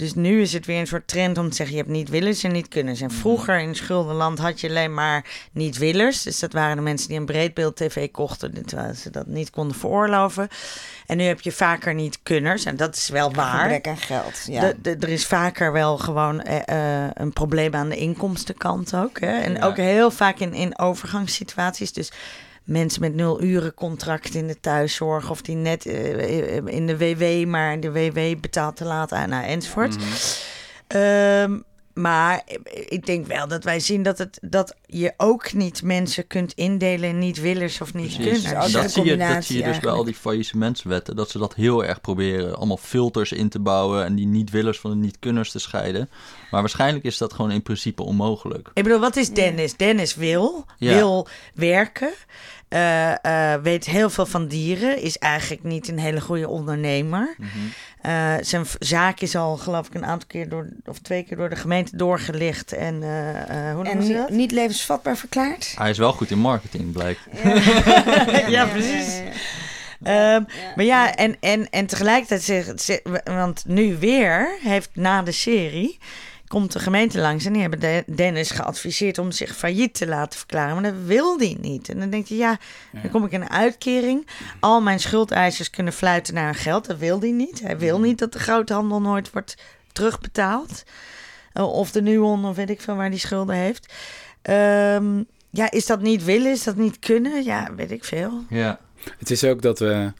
[0.00, 2.42] dus nu is het weer een soort trend om te zeggen, je hebt niet willers
[2.44, 3.00] en niet kunners.
[3.00, 6.22] En vroeger in schuldenland had je alleen maar niet willers.
[6.22, 9.76] Dus dat waren de mensen die een breedbeeld tv kochten, terwijl ze dat niet konden
[9.76, 10.48] veroorloven.
[11.06, 12.64] En nu heb je vaker niet kunners.
[12.64, 13.60] En dat is wel waar.
[13.60, 14.44] Gebrek aan geld.
[14.46, 14.60] Ja.
[14.60, 19.20] De- de- er is vaker wel gewoon eh, eh, een probleem aan de inkomstenkant ook.
[19.20, 19.38] Hè?
[19.40, 19.66] En Ja.
[19.66, 21.92] ook heel vaak in, in overgangssituaties.
[21.92, 22.12] Dus
[22.64, 25.30] mensen met nul uren contract in de thuiszorg...
[25.30, 29.44] of die net eh, in de WW, maar de WW betaalt te laat aan, nou,
[29.44, 29.96] enzovoort.
[29.96, 30.06] Mhm.
[30.86, 31.58] Ehm,
[32.00, 32.42] maar
[32.88, 37.08] ik denk wel dat wij zien dat, het, dat je ook niet mensen kunt indelen
[37.08, 38.18] in niet-willers of Precies.
[38.18, 38.42] niet-kunners.
[38.42, 41.16] Dus dat, zie je, dat combinatie zie je dus bij al die faillissementswetten.
[41.16, 42.56] Dat ze dat heel erg proberen.
[42.56, 44.04] Allemaal filters in te bouwen.
[44.04, 46.08] En die niet-willers van de niet-kunners te scheiden.
[46.50, 48.70] Maar waarschijnlijk is dat gewoon in principe onmogelijk.
[48.74, 49.76] Ik bedoel, wat is Dennis?
[49.76, 50.94] Dennis wil, Ja.
[50.94, 52.12] wil werken,
[52.70, 57.36] eh, eh, weet heel veel van dieren, is eigenlijk niet een hele goede ondernemer.
[58.00, 61.48] Eh, zijn zaak is al, geloof ik, een aantal keer door, of twee keer door
[61.48, 62.72] de gemeente doorgelicht.
[62.72, 64.30] En eh, eh, hoe En noemen ze ni- dat?
[64.30, 65.74] niet levensvatbaar verklaard.
[65.78, 67.20] Hij is wel goed in marketing, blijkt.
[68.48, 69.20] Ja, precies.
[70.02, 70.42] Ehm,
[70.76, 75.98] maar ja, en, en, en tegelijkertijd zegt, ze- want nu weer heeft na de serie,
[76.50, 80.38] komt de gemeente langs en die hebben de- Dennis geadviseerd om zich failliet te laten
[80.38, 80.74] verklaren.
[80.74, 81.88] Maar dat wil die niet.
[81.88, 82.58] En dan denk je, ja,
[83.02, 84.26] dan kom ik in een uitkering.
[84.60, 86.86] Al mijn schuldeisers kunnen fluiten naar hun geld.
[86.86, 87.60] Dat wil die niet.
[87.60, 89.56] Hij wil niet dat de groothandel nooit wordt
[89.92, 90.82] terugbetaald.
[91.52, 93.92] Eh, of de Nuon, of weet ik veel waar die schulden heeft.
[94.42, 96.50] Ehm, ja, is dat niet willen?
[96.50, 97.44] Is dat niet kunnen?
[97.44, 98.44] Ja, weet ik veel.
[98.48, 98.80] Ja.
[99.18, 100.12] Het is ook dat we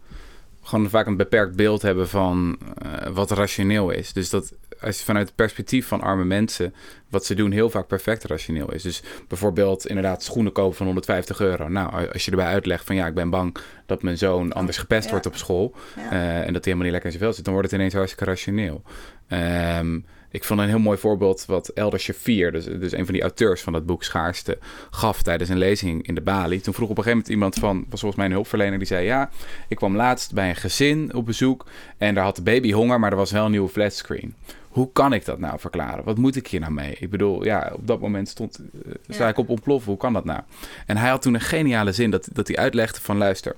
[0.63, 4.13] gewoon vaak een beperkt beeld hebben van eh, wat rationeel is.
[4.13, 6.75] Dus dat als je vanuit het perspectief van arme mensen,
[7.09, 8.83] wat ze doen heel vaak perfect rationeel is.
[8.83, 11.69] Dus bijvoorbeeld inderdaad schoenen kopen van 150 euro.
[11.69, 15.05] Nou, als je erbij uitlegt van ja, ik ben bang dat mijn zoon anders gepest
[15.05, 15.11] Ja.
[15.11, 16.11] wordt op school Ja.
[16.11, 17.95] eh, en dat hij helemaal niet lekker in zijn vel zit, dan wordt het ineens
[17.95, 18.83] hartstikke rationeel.
[19.29, 19.99] Ehm,
[20.31, 23.61] ik vond een heel mooi voorbeeld wat Elder Shafir, dus, dus een van die auteurs
[23.63, 24.59] van dat boek Schaarste,
[24.91, 26.61] gaf tijdens een lezing in de Bali.
[26.61, 29.05] Toen vroeg op een gegeven moment iemand van, was volgens mij een hulpverlener, die zei:
[29.05, 29.31] Ja,
[29.69, 31.67] ik kwam laatst bij een gezin op bezoek
[31.99, 34.35] en daar had de baby honger, maar er was wel een nieuwe flatscreen.
[34.71, 36.05] Hoe kan ik dat nou verklaren?
[36.05, 36.97] Wat moet ik hier nou mee?
[36.99, 39.91] Ik bedoel, ja, op dat moment stond, eh, sta ik op ontploffen.
[39.91, 40.41] Hoe kan dat nou?
[40.87, 43.57] En hij had toen een geniale zin dat, dat hij uitlegde van luister,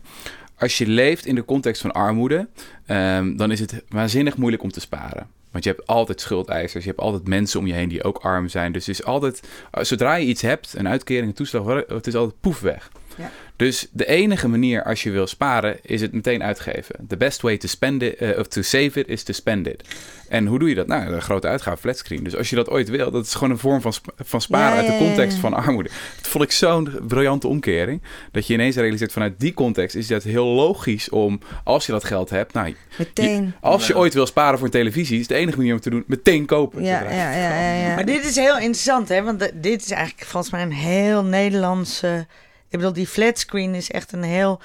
[0.59, 2.49] als je leeft in de context van armoede,
[2.87, 5.27] ehm, dan is het waanzinnig moeilijk om te sparen.
[5.51, 8.49] Want je hebt altijd schuldeisers, je hebt altijd mensen om je heen die ook arm
[8.49, 8.73] zijn.
[8.73, 12.41] Dus het is altijd, zodra je iets hebt, een uitkering, een toeslag, het is altijd
[12.41, 12.91] poef weg.
[13.17, 13.31] Ja.
[13.63, 16.95] Dus de enige manier als je wil sparen, is het meteen uitgeven.
[17.09, 19.83] The best way to spend it, eh, of to save it, is to spend it.
[20.29, 20.87] En hoe doe je dat?
[20.87, 22.23] Nou, een grote uitgave, flatscreen.
[22.25, 24.71] Dus als je dat ooit wil, dat is gewoon een vorm van, sp- van sparen
[24.71, 25.41] Ja, uit de ja, context ja.
[25.41, 25.89] van armoede.
[26.17, 28.03] Dat vond ik zo'n briljante omkering.
[28.33, 32.05] Dat je ineens realiseert vanuit die context is het heel logisch om, als je dat
[32.05, 33.55] geld hebt, nou, je- Meteen.
[33.61, 35.91] als je ooit wil sparen voor een televisie, is de enige manier om het te
[35.91, 36.83] doen, meteen kopen.
[36.83, 37.95] Ja, ja, ja, ja, ja.
[37.95, 39.23] Maar dit is heel interessant, hè?
[39.23, 42.27] Want dit is eigenlijk volgens mij een heel Nederlandse...
[42.73, 44.61] Ik bedoel, die flatscreen is echt een heel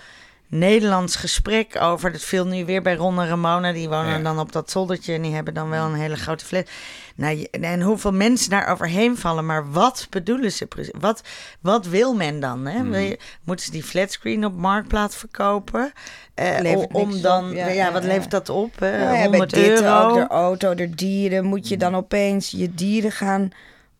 [0.49, 2.11] Nederlands gesprek over...
[2.11, 3.71] Dat viel nu weer bij Ron en Ramona.
[3.73, 4.23] Die wonen Ja.
[4.23, 6.69] dan op dat zoldertje en die hebben dan wel een hele grote flat.
[7.15, 9.45] Nou, en hoeveel mensen daar overheen vallen.
[9.45, 10.93] Maar wat bedoelen ze precies?
[10.99, 11.21] Wat,
[11.61, 12.65] wat wil men dan?
[12.65, 12.77] Hè?
[12.79, 12.89] Hmm.
[12.91, 15.93] Wil je- moeten ze die flatscreen op Marktplaats verkopen?
[16.33, 18.79] Eh, om dan, ja, wat levert dat op?
[18.79, 18.97] hè?
[18.97, 20.07] Nou bij 100 dit euro?
[20.09, 21.45] ook, de auto, de dieren.
[21.45, 23.51] Moet je dan opeens je dieren gaan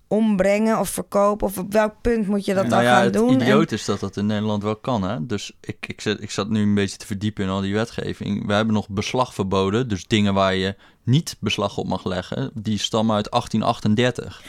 [0.07, 1.47] ombrengen of verkopen?
[1.47, 3.29] Of op welk punt moet je dat nou dan ja, gaan het doen?
[3.29, 5.03] En- idioot is dat dat in Nederland wel kan.
[5.03, 5.25] Hè?
[5.25, 8.45] Dus ik, ik, zat, ik zat nu een beetje te verdiepen in al die wetgeving.
[8.45, 9.87] We hebben nog beslag verboden.
[9.87, 14.41] Dus dingen waar je niet beslag op mag leggen, die stammen uit 1838.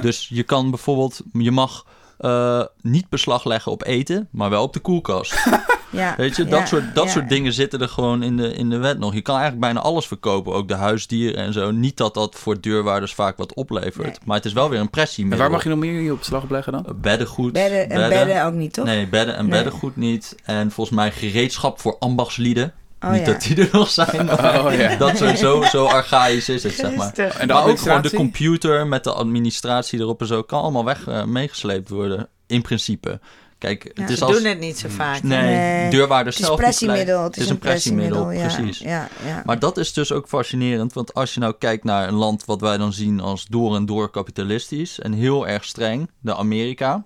[0.00, 1.86] Dus je kan bijvoorbeeld, je mag
[2.24, 5.34] eh, niet beslag leggen op eten, maar wel op de koelkast.
[5.90, 7.10] ja, Weet je, dat, ja, soort, dat ja.
[7.10, 9.14] soort dingen zitten er gewoon in de, in de wet nog.
[9.14, 11.70] Je kan eigenlijk bijna alles verkopen, ook de huisdieren en zo.
[11.70, 14.18] Niet dat dat voor deurwaarders vaak wat oplevert, Nee.
[14.24, 15.40] maar het is wel weer een En pressiemiddel.
[15.40, 16.86] waar mag je nog meer je op slag op leggen dan?
[17.00, 17.52] Beddengoed.
[17.52, 18.84] Bedden en bedden ook niet, toch?
[18.84, 19.62] Nee, bedden en Nee.
[19.62, 20.34] beddengoed niet.
[20.44, 22.72] En volgens mij gereedschap voor ambachtslieden.
[23.04, 23.32] Oh, niet ja.
[23.32, 24.26] dat die er nog zijn.
[24.26, 24.96] maar Oh, ja.
[24.96, 27.12] Dat sowieso zo archaïs is het, zeg maar.
[27.12, 31.06] En maar ook gewoon de computer met de administratie erop en zo kan allemaal weg
[31.06, 32.28] eh, meegesleept worden.
[32.46, 33.20] In principe.
[33.58, 34.36] Kijk, het is Ze als...
[34.36, 35.22] doen het niet zo vaak.
[35.22, 35.90] Nee, Nee.
[35.90, 36.92] deurwaarders Het is zelf niet gelijk.
[36.96, 37.22] pressiemiddel.
[37.24, 38.40] Het is een pressiemiddel, ja.
[38.46, 38.78] precies.
[38.78, 39.42] Ja, ja.
[39.44, 42.60] Maar dat is dus ook fascinerend, want als je nou kijkt naar een land wat
[42.60, 47.04] wij dan zien als door en door kapitalistisch en heel erg streng, de Amerika,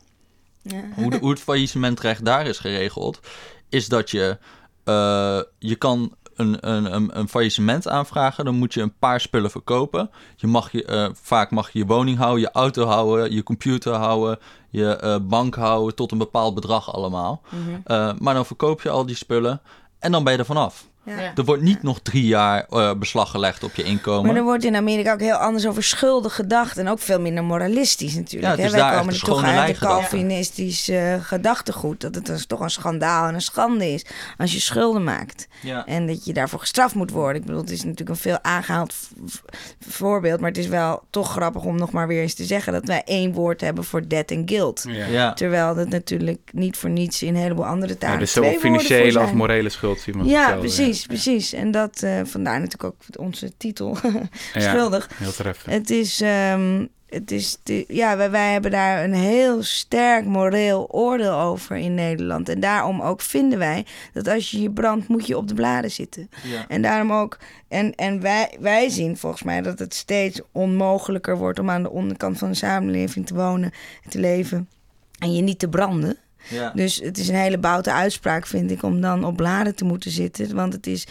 [0.62, 0.80] Ja.
[0.94, 3.20] hoe, de, hoe het faillissementrecht daar is geregeld,
[3.68, 4.38] is dat je,
[4.88, 9.50] eh, je kan een, een, een, een faillissement aanvragen, dan moet je een paar spullen
[9.50, 10.10] verkopen.
[10.36, 13.94] Je mag je, eh, vaak mag je je woning houden, je auto houden, je computer
[13.94, 14.38] houden,
[14.70, 17.42] je eh, bank houden, tot een bepaald bedrag allemaal.
[17.50, 18.16] Mhm.
[18.18, 19.60] Maar dan verkoop je al die spullen
[19.98, 20.87] en dan ben je er vanaf.
[21.08, 21.20] Ja.
[21.20, 21.32] Ja.
[21.34, 24.26] Er wordt niet nog drie jaar eh, beslag gelegd op je inkomen.
[24.26, 26.76] Maar er wordt in Amerika ook heel anders over schulden gedacht.
[26.78, 28.52] En ook veel minder moralistisch natuurlijk.
[28.56, 28.66] Ja, hè.
[28.66, 29.98] is Wij komen er toch uit de gedacht.
[30.00, 32.00] Calvinistisch eh, gedachtegoed.
[32.00, 34.04] Dat het dus toch een schandaal en een schande is
[34.36, 35.48] als je schulden maakt.
[35.62, 35.86] ja.
[35.86, 37.40] En dat je daarvoor gestraft moet worden.
[37.40, 38.94] Ik bedoel, het is natuurlijk een veel aangehaald
[39.88, 40.40] voorbeeld.
[40.40, 42.72] Maar het is wel toch grappig om nog maar weer eens te zeggen...
[42.72, 44.84] dat wij één woord hebben voor debt en guilt.
[44.88, 45.06] Ja.
[45.06, 45.32] Ja.
[45.32, 48.60] Terwijl dat natuurlijk niet voor niets in een heleboel andere Ja, talen dus twee zowel
[48.60, 49.36] financiële als zijn.
[49.36, 50.00] morele schuld.
[50.00, 50.68] Zie je maar Ja, hetzelfde,
[51.06, 51.52] precies, precies.
[51.52, 53.96] En dat, eh, vandaar natuurlijk ook onze titel,
[54.54, 55.08] Ja, schuldig.
[55.14, 55.74] heel treffend.
[55.74, 57.58] Het is, ehm, het is
[57.88, 62.48] ja, wij, wij hebben daar een heel sterk moreel oordeel over in Nederland.
[62.48, 65.90] En daarom ook vinden wij dat als je je brandt, moet je op de bladen
[65.90, 66.30] zitten.
[66.44, 66.64] Ja.
[66.68, 71.58] En daarom ook, en, en wij, wij zien volgens mij dat het steeds onmogelijker wordt
[71.58, 73.72] om aan de onderkant van de samenleving te wonen
[74.04, 74.68] en te leven.
[75.18, 76.16] En je niet te branden.
[76.50, 76.70] Ja.
[76.74, 80.10] Dus het is een hele boute uitspraak, vind ik, om dan op bladen te moeten
[80.10, 80.54] zitten.
[80.54, 81.06] Want het is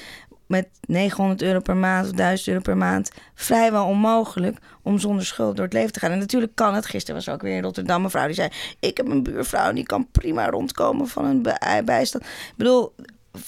[0.47, 5.55] met 900 euro per maand of 1000 euro per maand vrijwel onmogelijk om zonder schuld
[5.55, 6.11] door het leven te gaan.
[6.11, 6.85] En natuurlijk kan het.
[6.85, 9.71] Gisteren was er ook weer in Rotterdam een vrouw die zei: Ik heb een buurvrouw
[9.73, 12.23] die kan prima rondkomen van een bij- bijstand.
[12.23, 12.93] Ik bedoel.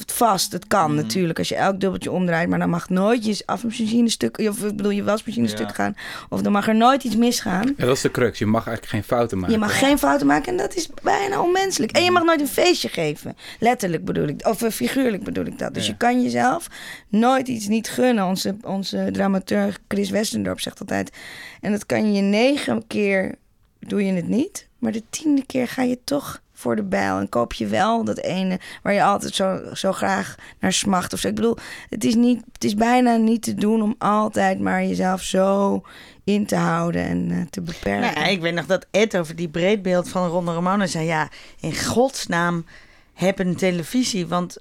[0.05, 1.01] Vast, het kan Mhm.
[1.01, 4.75] natuurlijk als je elk dubbeltje omdraait, maar dan mag nooit je afwasmachine stuk, of ik
[4.75, 5.53] bedoel je wasmachine Ja.
[5.55, 5.95] stuk gaan,
[6.29, 7.73] of dan mag er nooit iets misgaan.
[7.77, 8.39] Ja, dat is de crux.
[8.39, 9.53] Je mag eigenlijk geen fouten maken.
[9.53, 11.91] Je mag geen fouten maken en dat is bijna onmenselijk.
[11.91, 13.35] En je mag nooit een feestje geven.
[13.59, 15.73] Letterlijk bedoel ik, of eh, figuurlijk bedoel ik dat.
[15.73, 15.91] Dus Ja.
[15.91, 16.67] je kan jezelf
[17.07, 18.25] nooit iets niet gunnen.
[18.25, 21.11] Onze, onze dramaturg Chris Westendorp zegt altijd...
[21.61, 23.35] en dat kan je negen keer,
[23.79, 24.67] doe je het niet.
[24.79, 27.17] Maar de tiende keer ga je toch voor de bijl.
[27.19, 31.13] En koop je wel dat ene waar je altijd zo, zo graag naar smacht.
[31.13, 31.27] Of zo.
[31.27, 31.57] Ik bedoel,
[31.89, 35.81] het is, niet, het is bijna niet te doen om altijd maar jezelf zo
[36.23, 38.13] in te houden en eh, te beperken.
[38.21, 41.05] Nou, ik weet nog dat Ed over die breedbeeld van Ronde Romano zei...
[41.05, 42.65] ja, in godsnaam
[43.13, 44.57] heb een televisie, want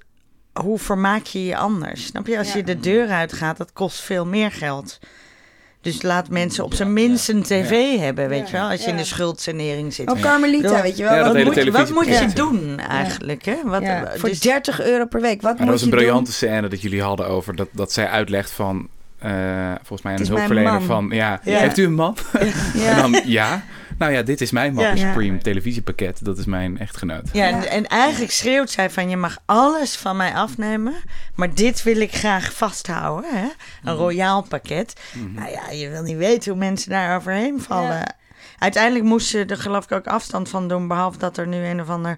[0.53, 2.05] hoe vermaak je je anders?
[2.05, 2.37] Snap je?
[2.37, 2.57] Als Ja.
[2.57, 4.99] je de deur uitgaat, dat kost veel meer geld.
[5.81, 8.45] Dus laat mensen op zijn minst een tv hebben, weet Ja.
[8.45, 8.69] je wel?
[8.69, 10.11] Als je in de schuldsanering zit.
[10.11, 11.33] Oh, Carmelita, weet je wel.
[11.33, 13.55] Wat moet, je- wat moet je doen eigenlijk, hè?
[13.63, 15.33] Wat, Ja, eh, voor dus- 30 euro per week.
[15.33, 18.07] Wat Maar dat moet was een briljante scène dat jullie hadden over dat, dat zij
[18.07, 18.87] uitlegt van,
[19.19, 19.31] eh,
[19.75, 21.57] volgens mij aan Het een hulpverlener van, ja, Ja.
[21.59, 22.17] heeft u een man?
[22.39, 22.51] doen?
[22.81, 22.89] Ja.
[22.95, 23.63] En dan, ja.
[23.99, 25.07] Nou ja, dit is mijn Mappy Ja.
[25.07, 26.25] Supreme televisiepakket.
[26.25, 27.29] Dat is mijn echtgenoot.
[27.33, 27.55] Ja, Ja.
[27.55, 30.93] En, en eigenlijk schreeuwt zij van je mag alles van mij afnemen,
[31.35, 33.29] maar dit wil ik graag vasthouden.
[33.33, 33.47] Hè?
[33.83, 35.01] Een royaal pakket.
[35.35, 37.97] Nou ja, je wil niet weten hoe mensen daar overheen vallen.
[37.97, 38.17] Ja.
[38.59, 41.81] Uiteindelijk moest ze er geloof ik ook afstand van doen, behalve dat er nu een
[41.81, 42.17] of ander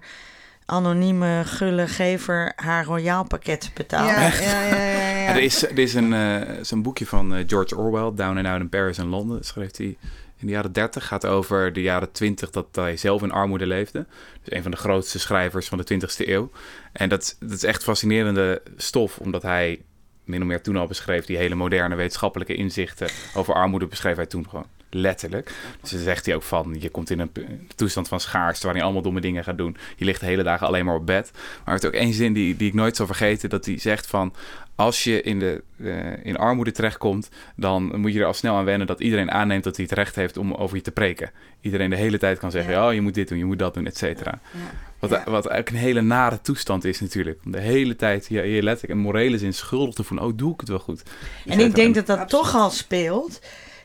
[0.66, 4.10] anonieme gulle gever haar royaal pakket betaalt.
[4.10, 5.10] Ja, ja, ja, ja, ja.
[5.22, 8.46] Ja, er is, er is een, eh, zo'n boekje van eh, George Orwell, Down and
[8.46, 9.36] Out in Paris en Londen.
[9.36, 9.96] Dat schreef hij
[10.42, 11.06] in de jaren 30.
[11.06, 14.06] Gaat over de jaren 20 dat hij zelf in armoede leefde.
[14.42, 16.50] Dus een van de grootste schrijvers van de 20ste eeuw.
[16.92, 19.82] En dat, dat is echt fascinerende stof, omdat hij
[20.24, 24.26] min of meer toen al beschreef die hele moderne wetenschappelijke inzichten over armoede beschreef hij
[24.26, 25.52] toen gewoon letterlijk.
[25.80, 27.30] Dus dan zegt hij ook van, je komt in een
[27.74, 29.76] toestand van schaarste waarin je allemaal domme dingen gaat doen.
[29.96, 31.30] Je ligt de hele dagen alleen maar op bed.
[31.32, 34.06] Maar hij heeft ook één zin die, die ik nooit zal vergeten, dat hij zegt
[34.06, 34.34] van,
[34.74, 38.64] als je in, de, eh, in armoede terechtkomt, dan moet je er al snel aan
[38.64, 41.30] wennen dat iedereen aanneemt dat hij het recht heeft om over je te preken.
[41.60, 42.86] Iedereen de hele tijd kan zeggen, Ja.
[42.88, 44.38] oh, je moet dit doen, je moet dat doen, et cetera.
[44.52, 44.58] Ja.
[44.98, 45.16] Wat, Ja.
[45.16, 47.40] wat eigenlijk een hele nare toestand is natuurlijk.
[47.44, 50.26] Om de hele tijd je, je letterlijk in morele zin schuldig te voelen.
[50.26, 51.02] Oh, doe ik het wel goed?
[51.46, 52.44] En ik denk dat dat Absoluut.
[52.44, 53.40] toch al speelt.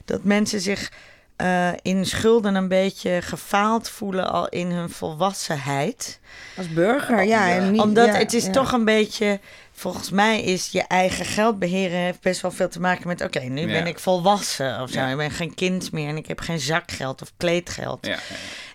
[0.08, 0.92] Dat mensen zich
[1.36, 6.20] eh, in schulden een beetje gefaald voelen al in hun volwassenheid.
[6.58, 7.50] Als burger, ja.
[7.50, 8.52] En niet, Omdat ja, het is ja.
[8.52, 9.40] toch een beetje...
[9.72, 13.22] Volgens mij is je eigen geld beheren heeft best wel veel te maken met...
[13.22, 13.68] Oké, nu Ja.
[13.68, 15.00] ben ik volwassen of zo.
[15.00, 15.08] Ja.
[15.10, 18.10] Ik ben geen kind meer en ik heb geen zakgeld of kleedgeld.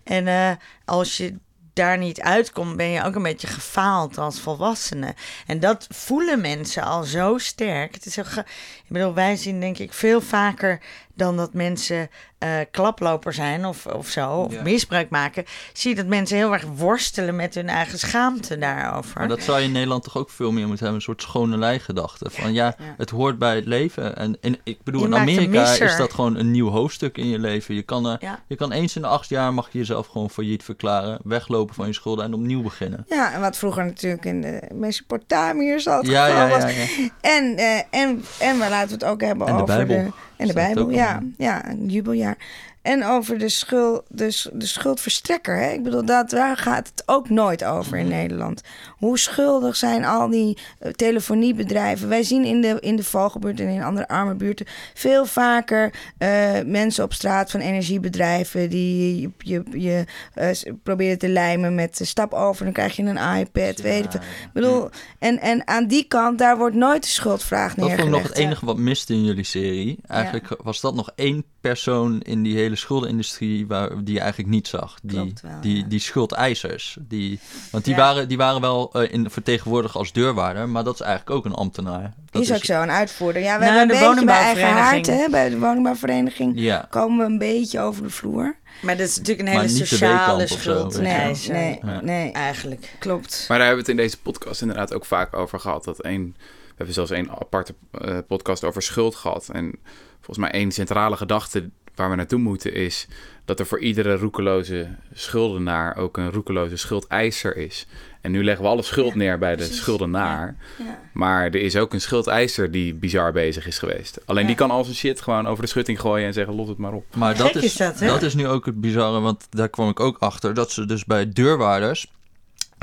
[0.05, 0.51] En eh,
[0.85, 1.35] als je
[1.73, 5.15] daar niet uitkomt, ben je ook een beetje gefaald als volwassene.
[5.47, 7.95] En dat voelen mensen al zo sterk.
[7.95, 8.41] Het is ge-
[8.85, 10.81] ik bedoel, wij zien denk ik veel vaker
[11.15, 14.63] dan dat mensen eh, klaploper zijn of, of zo, of Ja.
[14.63, 15.45] misbruik maken.
[15.73, 19.19] Zie je dat mensen heel erg worstelen met hun eigen schaamte daarover.
[19.19, 20.95] Maar dat zou je in Nederland toch ook veel meer moeten hebben.
[20.95, 22.31] Een soort schone lei-gedachte.
[22.31, 22.95] Van ja, Ja.
[22.97, 24.17] het hoort bij het leven.
[24.17, 27.39] En, en ik bedoel, Je in Amerika is dat gewoon een nieuw hoofdstuk in je
[27.39, 27.75] leven.
[27.75, 28.41] Je kan, eh, Ja.
[28.47, 31.19] je kan eens in de acht jaar mag je jezelf gewoon failliet verklaren.
[31.25, 33.05] Weglopen van je schulden en opnieuw beginnen.
[33.09, 36.87] Ja, en wat vroeger natuurlijk in de Mesopotamiërs al het Ja, geval ja, ja.
[37.21, 39.97] En, eh, en, en we laten we het ook hebben En de over Bijbel.
[40.05, 40.11] de...
[40.43, 41.23] En de Bijbel, ja.
[41.37, 42.37] Ja, een jubeljaar.
[42.83, 45.57] En over de, schuld, de, de schuldverstrekker.
[45.57, 45.71] Hè?
[45.73, 48.63] Ik bedoel, dat, daar gaat het ook nooit over in Nederland.
[48.99, 52.09] Hoe schuldig zijn al die eh, telefoniebedrijven?
[52.09, 56.51] Wij zien in de, in de Vogelbuurt en in andere arme buurten veel vaker eh,
[56.65, 62.33] mensen op straat van energiebedrijven die je, je, je eh, proberen te lijmen met stap
[62.33, 62.65] over.
[62.65, 64.21] Dan krijg je een iPad, weet ik
[64.53, 68.23] bedoel, en, en aan die kant, daar wordt nooit de schuldvraag Dat vond ik neergelegd.
[68.23, 69.99] nog het enige wat miste in jullie serie.
[70.07, 74.69] Eigenlijk was dat nog één persoon in die hele schuldenindustrie waar, die je eigenlijk niet
[74.69, 74.99] zag.
[75.03, 75.85] Die, Klopt wel, die, ja.
[75.89, 76.97] die schuldeisers.
[77.01, 77.39] Die,
[77.71, 78.01] want die, Ja.
[78.01, 81.55] waren, die waren wel eh, in, vertegenwoordigd als deurwaarder, maar dat is eigenlijk ook een
[81.59, 82.13] ambtenaar.
[82.31, 83.43] Dat is ook zo, een uitvoerder.
[83.43, 86.87] Ja, we Nou, hebben de een beetje bij eigen haard, hè, bij de woningbouwvereniging, Ja,
[86.91, 88.57] komen we een beetje over de vloer.
[88.83, 91.01] Maar dat is natuurlijk een hele sociale zo, schuld.
[91.01, 92.01] Nee, Nee, nee, Ja.
[92.01, 92.95] nee, eigenlijk.
[92.99, 93.45] klopt.
[93.49, 95.85] Maar daar hebben we het in deze podcast inderdaad ook vaak over gehad.
[95.85, 99.49] Dat een, we hebben zelfs een aparte eh, podcast over schuld gehad.
[99.53, 99.75] En
[100.23, 103.07] volgens mij één centrale gedachte waar we naartoe moeten is
[103.45, 107.87] dat er voor iedere roekeloze schuldenaar ook een roekeloze schuldeiser is.
[108.21, 110.57] En nu leggen we alle schuld neer bij de schuldenaar.
[110.79, 110.99] Ja.
[111.13, 114.21] Maar er is ook een schuldeiser die bizar bezig is geweest.
[114.27, 116.79] Alleen die kan al zijn shit gewoon over de schutting gooien en zeggen: los het
[116.79, 117.17] maar op.
[117.17, 118.07] Maar dat is, is dat, hè?
[118.07, 120.55] dat is nu ook het bizarre, want daar kwam ik ook achter.
[120.55, 122.07] Dat ze dus bij deurwaarders.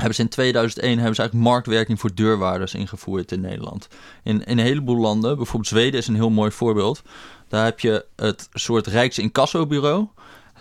[0.00, 3.88] Hebben ze in 2001 hebben ze eigenlijk marktwerking voor deurwaarders ingevoerd in Nederland.
[4.22, 7.02] In, in een heleboel landen, bijvoorbeeld Zweden is een heel mooi voorbeeld.
[7.48, 10.08] Daar heb je het soort Rijksincassobureau.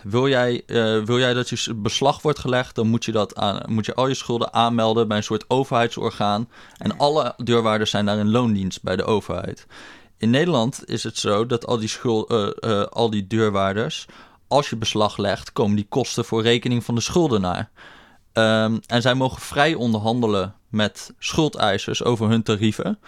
[0.04, 3.62] Wil jij, eh, wil jij dat je beslag wordt gelegd, dan moet je, dat aan,
[3.68, 6.50] moet je al je schulden aanmelden bij een soort overheidsorgaan.
[6.78, 9.66] En alle deurwaarders zijn daar in loondienst bij de overheid.
[10.18, 14.06] In Nederland is het zo dat al die, schul, eh, eh, al die deurwaarders,
[14.48, 17.70] als je beslag legt, komen die kosten voor rekening van de schuldenaar.
[18.34, 23.00] Ehm, en zij mogen vrij onderhandelen met schuldeisers over hun tarieven.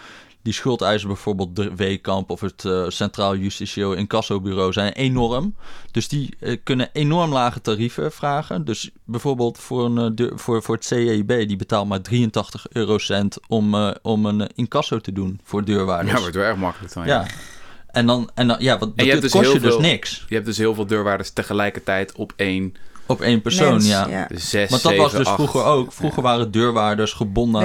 [0.42, 5.54] Die schuldeisers, bijvoorbeeld de Weekamp of het eh, Centraal Justitieel Incassobureau, zijn enorm.
[5.90, 8.64] Dus die eh, kunnen enorm lage tarieven vragen.
[8.64, 13.36] Dus bijvoorbeeld voor, een, eh, de- voor, voor het CEIB, die betaalt maar 83 eurocent
[13.48, 16.12] om, om een incasso te doen voor deurwaarders.
[16.14, 17.06] Ja, wordt wel erg makkelijk dan.
[17.06, 17.26] Ja.
[17.86, 20.24] En dan, en dan ja, je dat hebt dus kost heel je dus veel- niks
[20.28, 22.74] Je hebt dus heel veel deurwaarders tegelijkertijd op één,
[23.12, 24.06] op één persoon, Mens, ja.
[24.08, 24.28] ja.
[24.34, 25.34] zes, Want dat zeven, was dus acht.
[25.34, 25.92] vroeger ook.
[25.92, 27.62] Vroeger waren deurwaarders gebonden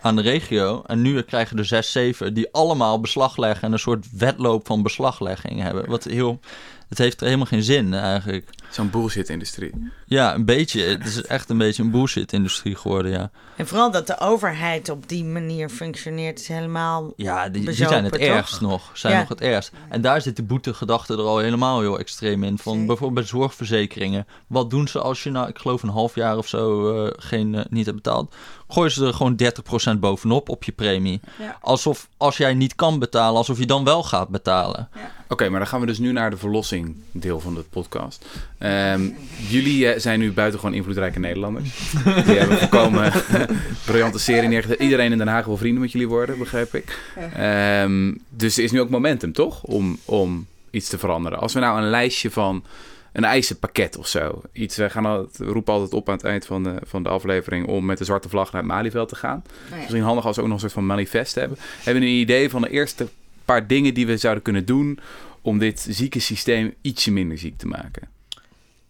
[0.00, 0.82] aan de regio.
[0.86, 4.82] En nu krijgen er zes, zeven die allemaal beslag leggen en een soort wedloop van
[4.82, 5.90] beslaglegging hebben.
[5.90, 6.40] Wat heel,
[6.88, 8.48] het heeft helemaal geen zin eigenlijk.
[8.74, 9.92] Zo'n bullshit-industrie.
[10.06, 10.82] Ja, een beetje.
[10.82, 13.30] Het is echt een beetje een bullshit-industrie geworden, ja.
[13.56, 17.12] En vooral dat de overheid op die manier functioneert is helemaal...
[17.16, 18.22] Ja, die, zijn het toch?
[18.22, 18.90] ergst nog.
[18.92, 19.18] Zijn Ja.
[19.18, 19.72] nog het ergst.
[19.88, 22.58] En daar zit de boetegedachte er al helemaal heel extreem in.
[22.58, 24.26] Van bijvoorbeeld bij zorgverzekeringen.
[24.46, 27.54] Wat doen ze als je nou, ik geloof een half jaar of zo, eh, geen,
[27.54, 28.34] eh, niet hebt betaald?
[28.68, 31.20] Gooien ze er gewoon 30% bovenop op je premie.
[31.38, 31.58] Ja.
[31.60, 34.88] Alsof als jij niet kan betalen, alsof je dan wel gaat betalen.
[35.28, 38.24] Oké, maar dan gaan we dus nu naar de verlossing deel van de podcast.
[38.64, 39.08] Ehm,
[39.48, 41.92] jullie eh, zijn nu buitengewoon invloedrijke Nederlanders.
[42.26, 43.12] Die hebben voorkomen
[43.86, 44.80] briljante serie neergezet.
[44.80, 46.98] Iedereen in Den Haag wil vrienden met jullie worden, begrijp ik.
[47.36, 49.62] Ehm, dus er is nu ook momentum, toch?
[49.62, 51.38] Om, om iets te veranderen.
[51.38, 52.64] Als we nou een lijstje van
[53.12, 54.42] een eisenpakket of zo.
[54.52, 57.08] Iets, we gaan altijd, we roepen altijd op aan het eind van de, van de
[57.08, 59.44] aflevering om met de zwarte vlag naar het Malieveld te gaan.
[59.70, 59.76] ja.
[59.76, 61.58] Misschien handig als we ook nog een soort van manifest hebben.
[61.82, 63.08] Hebben we een idee van de eerste
[63.44, 64.98] paar dingen die we zouden kunnen doen
[65.40, 68.13] om dit zieke systeem ietsje minder ziek te maken?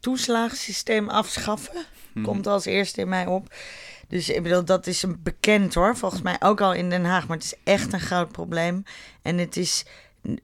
[0.04, 1.84] Toeslagensysteem afschaffen.
[2.12, 2.24] Mhm.
[2.24, 3.54] Komt als eerste in mij op.
[4.08, 5.96] Dus ik bedoel, dat is een bekend hoor.
[5.96, 7.26] Volgens mij ook al in Den Haag.
[7.26, 8.84] Maar het is echt een groot probleem.
[9.22, 9.84] En het is.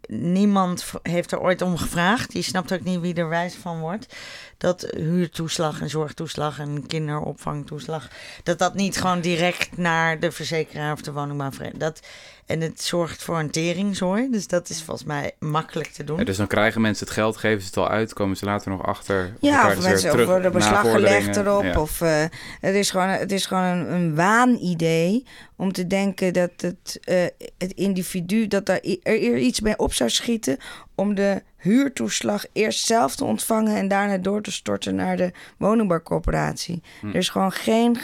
[0.09, 2.33] Niemand heeft er ooit om gevraagd.
[2.33, 4.17] Je snapt ook niet wie er wijs van wordt.
[4.59, 8.09] Dat huurtoeslag en zorgtoeslag en kinderopvangtoeslag.
[8.43, 11.83] Dat dat niet gewoon direct naar de verzekeraar of de woningbouwvereniging.
[11.83, 12.01] Dat,
[12.51, 14.31] en het zorgt voor een teringzooi.
[14.31, 16.19] Dus dat is volgens mij makkelijk te doen.
[16.19, 18.71] Ja, dus dan krijgen mensen het geld, geven ze het al uit, komen ze later
[18.71, 19.35] nog achter.
[19.41, 21.63] Ja, of mensen terug worden beslag gelegd erop.
[21.63, 21.81] Ja.
[21.81, 22.25] Of, eh,
[22.61, 27.25] het is gewoon, het is gewoon een, een waanidee om te denken dat het, eh,
[27.59, 30.59] het individu, dat daar er iets mee op zou schieten
[31.01, 36.83] om de huurtoeslag eerst zelf te ontvangen en daarna door te storten naar de woningbouwcorporatie.
[37.01, 37.09] Hm.
[37.09, 37.97] Er is gewoon geen.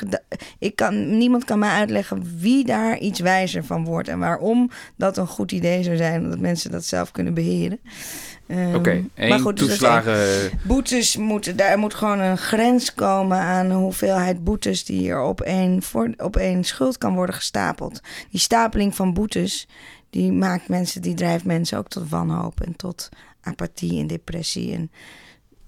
[0.58, 5.16] Ik kan, niemand kan mij uitleggen wie daar iets wijzer van wordt en waarom dat
[5.16, 7.78] een goed idee zou zijn, omdat mensen dat zelf kunnen beheren.
[8.46, 10.50] Ehm, Oké, maar goed, dus toeslagen.
[10.62, 15.40] Boetes moeten, daar moet gewoon een grens komen aan de hoeveelheid boetes die er op
[15.40, 18.00] één, voor, op één schuld kan worden gestapeld.
[18.30, 19.68] Die stapeling van boetes,
[20.10, 23.08] die maakt mensen, die drijft mensen ook tot wanhoop en tot
[23.40, 24.90] apathie en depressie en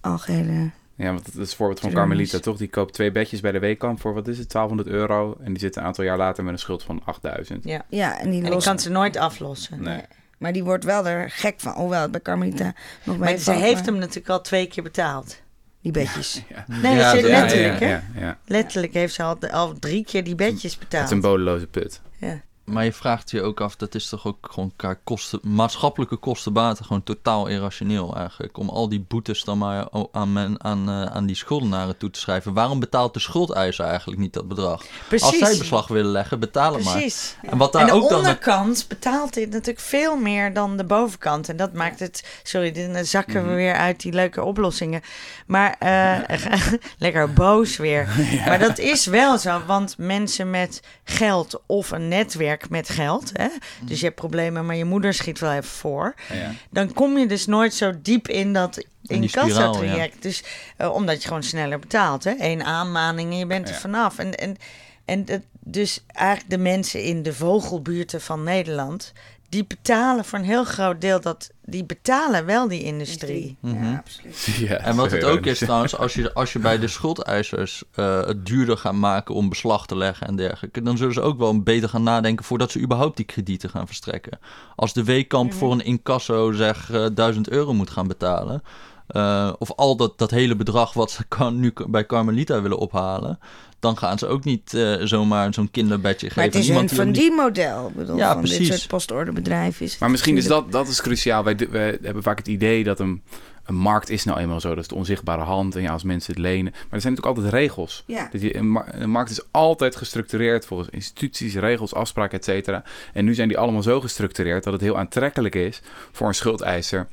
[0.01, 0.71] algehele.
[0.95, 1.93] Ja, want dat is het voorbeeld van.
[1.93, 2.57] Carmelita, toch?
[2.57, 5.37] Die koopt twee bedjes bij de weekamp voor, wat is het, 1200 euro.
[5.41, 7.65] En die zit een aantal jaar later met een schuld van 8000.
[7.65, 7.85] Ja.
[7.89, 9.83] Ja, en die En kan ze nooit aflossen.
[9.83, 10.01] Nee.
[10.39, 11.73] Maar die wordt wel er gek van.
[11.73, 12.75] Hoewel het bij Carmelita
[13.05, 15.41] nog Maar ze heeft hem natuurlijk al twee keer betaald.
[15.83, 16.43] Die bedjes.
[16.49, 16.65] Ja.
[16.83, 17.91] Nee, Ja, letterlijk, ja, hè?
[17.91, 18.39] ja, ja.
[18.45, 21.05] Letterlijk heeft ze al, al drie keer die bedjes Het betaald.
[21.05, 22.01] is een bodeloze put.
[22.17, 22.41] Ja.
[22.69, 26.85] Maar je vraagt je ook af, dat is toch ook gewoon qua kosten, maatschappelijke kostenbaten
[26.85, 28.59] gewoon totaal irrationeel eigenlijk.
[28.59, 32.21] Om al die boetes dan maar aan, men, aan, eh, aan die schuldenaren toe te
[32.21, 32.53] schrijven.
[32.53, 34.85] Waarom betaalt de schuldeiser eigenlijk niet dat bedrag?
[35.09, 35.27] Precies.
[35.27, 36.93] Als zij beslag willen leggen, betalen maar.
[36.93, 37.37] Precies.
[37.43, 38.19] En wat daar En de ook dan...
[38.19, 41.49] onderkant betaalt dit natuurlijk veel meer dan de bovenkant.
[41.49, 42.41] En dat maakt het...
[42.43, 43.49] Sorry, dan zakken Mhm.
[43.49, 45.03] we weer uit die leuke oplossingen.
[45.47, 46.39] Maar eh,
[46.99, 48.09] lekker boos weer.
[48.47, 53.31] Maar dat is wel zo, want mensen met geld of een netwerk met geld...
[53.33, 53.49] Hè,
[53.81, 56.15] dus je hebt problemen, maar je moeder schiet wel even voor...
[56.33, 56.53] Ja.
[56.71, 60.23] dan kom je dus nooit zo diep in dat incassotraject.
[60.23, 60.45] Dus
[60.77, 62.25] eh, omdat je gewoon sneller betaalt.
[62.25, 62.35] Hè?
[62.39, 64.19] Eén aanmaning en je bent er vanaf.
[64.19, 64.57] En, en,
[65.05, 69.13] en dat, dus eigenlijk de mensen in de vogelbuurten van Nederland...
[69.49, 73.57] die betalen voor een heel groot deel dat die betalen wel die industrie.
[73.61, 73.85] Mhm.
[73.85, 74.45] Ja, absoluut.
[74.69, 78.27] Ja, En wat het ook is trouwens, als je, als je bij de schuldeisers eh,
[78.27, 81.63] het duurder gaat maken om beslag te leggen en dergelijke, dan zullen ze ook wel
[81.63, 84.39] beter gaan nadenken voordat ze überhaupt die kredieten gaan verstrekken.
[84.77, 88.63] Als de Weekamp voor een incasso zeg eh 1000 euro moet gaan betalen,
[89.09, 93.39] eh, of al dat, dat hele bedrag wat ze kan, nu bij Carmelita willen ophalen,
[93.81, 96.43] dan gaan ze ook niet eh, zomaar zo'n kinderbedje geven.
[96.43, 97.93] Maar het is iemand een die van die model.
[97.95, 101.45] Bedoel, Ja, van dit soort postorderbedrijven is Maar misschien is dat, dat is cruciaal.
[101.45, 103.23] Wij, wij hebben vaak het idee dat een,
[103.65, 104.69] een markt is nou eenmaal zo.
[104.69, 105.77] Dat is de onzichtbare hand.
[105.77, 106.73] En ja, als mensen het lenen.
[106.73, 108.05] Maar er zijn natuurlijk altijd regels.
[108.07, 108.29] Ja.
[108.33, 112.83] Dat je, een markt is altijd gestructureerd volgens instituties, regels, afspraken, et cetera.
[113.13, 115.81] En nu zijn die allemaal zo gestructureerd dat het heel aantrekkelijk is
[116.13, 117.07] voor een schuldeiser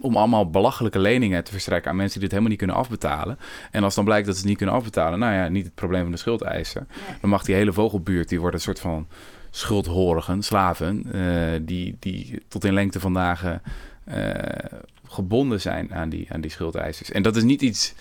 [0.00, 3.38] om allemaal belachelijke leningen te verstrekken aan mensen die dit helemaal niet kunnen afbetalen.
[3.70, 6.02] En als dan blijkt dat ze het niet kunnen afbetalen, nou ja, niet het probleem
[6.02, 6.86] van de schuldeiser.
[7.20, 9.06] Dan mag die hele vogelbuurt, die wordt een soort van
[9.50, 13.62] schuldhorigen, slaven, eh, die, die tot in lengte van dagen
[14.04, 14.34] eh,
[15.08, 17.10] gebonden zijn aan die, aan die schuldeisers.
[17.10, 17.94] En dat is niet iets,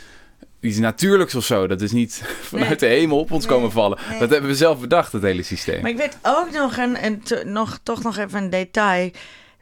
[0.60, 1.68] iets natuurlijks of zo.
[1.68, 3.56] Dat is niet vanuit de hemel op ons Nee.
[3.56, 3.98] komen vallen.
[4.10, 4.20] Nee.
[4.20, 5.82] Dat hebben we zelf bedacht, het hele systeem.
[5.82, 9.12] Maar ik weet ook nog een, en nog, toch nog even een detail.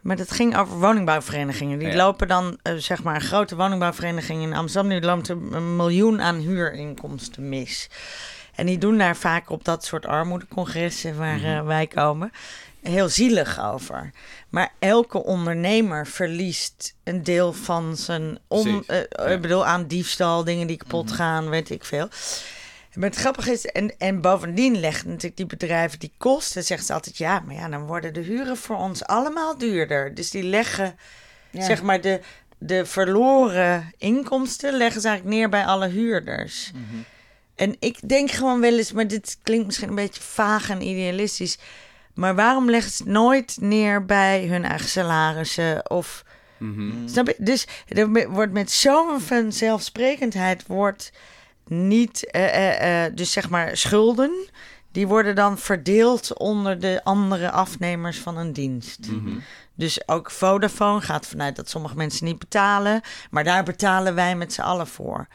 [0.04, 1.80] Maar dat ging over woningbouwverenigingen.
[1.80, 1.96] Die Ja.
[1.96, 4.92] lopen dan, eh, zeg maar, een grote woningbouwvereniging in Amsterdam.
[4.92, 7.90] Nu loopt er een miljoen aan huurinkomsten mis.
[8.56, 12.32] En die doen daar vaak op dat soort armoedecongressen waar eh, wij komen.
[12.82, 14.12] Heel zielig over.
[14.50, 18.40] Maar elke ondernemer verliest een deel van zijn.
[18.48, 19.24] Precies, eh, ja.
[19.26, 22.08] Ik bedoel, aan diefstal, dingen die kapot gaan, weet ik veel.
[22.94, 26.94] Maar het grappige is, en, en bovendien leggen natuurlijk die bedrijven die kosten, zeggen ze
[26.94, 30.16] altijd, ja, maar ja, dan worden de huren voor ons allemaal duurder.
[30.16, 30.96] Dus die leggen,
[31.52, 31.66] Ja.
[31.66, 32.20] zeg maar, de,
[32.58, 36.72] de verloren inkomsten leggen ze eigenlijk neer bij alle huurders.
[37.56, 41.58] En ik denk gewoon wel eens, maar dit klinkt misschien een beetje vaag en idealistisch,
[42.14, 46.24] maar waarom leggen ze het nooit neer bij hun eigen salarissen of...
[46.58, 47.08] Mhm.
[47.08, 47.36] Snap je?
[47.38, 51.12] Dus er wordt met zo'n vanzelfsprekendheid wordt
[51.68, 54.32] niet, eh, eh, eh, dus zeg maar schulden,
[54.92, 59.00] die worden dan verdeeld onder de andere afnemers van een dienst.
[59.12, 59.38] Mhm.
[59.76, 63.02] Dus ook Vodafone gaat vanuit dat sommige mensen niet betalen,
[63.32, 65.28] maar daar betalen wij met z'n allen voor.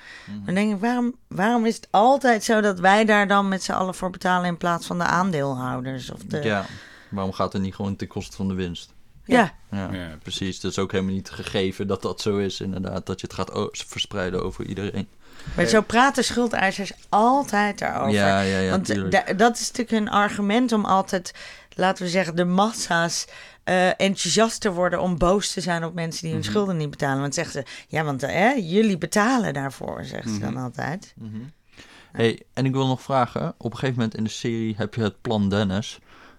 [0.45, 3.73] Dan denk ik, waarom, waarom is het altijd zo dat wij daar dan met z'n
[3.73, 6.11] allen voor betalen in plaats van de aandeelhouders?
[6.11, 6.67] Of de, Ja,
[7.11, 8.95] waarom gaat het niet gewoon ten koste van de winst?
[9.25, 9.55] ja.
[9.71, 10.17] Ja, Ja.
[10.23, 10.55] precies.
[10.57, 13.07] Het is ook helemaal niet gegeven dat dat zo is, inderdaad.
[13.07, 15.09] Dat je het gaat verspreiden over iedereen.
[15.57, 18.13] Maar zo praten schuldeisers altijd daarover.
[18.13, 18.87] Ja, ja, ja, Want
[19.39, 21.33] dat is natuurlijk een argument om altijd,
[21.75, 23.27] laten we zeggen, de massa's
[23.65, 26.51] eh, enthousiast te worden om boos te zijn op mensen die hun Mhm.
[26.51, 27.21] schulden niet betalen.
[27.21, 30.63] Want zeggen ze, ja, want eh, jullie betalen daarvoor, zeggen ze dan Mhm.
[30.63, 31.13] altijd.
[31.17, 31.37] Mhm.
[32.13, 33.55] Hey, en ik wil nog vragen.
[33.59, 35.99] Op een gegeven moment in de serie heb je het plan Dennis.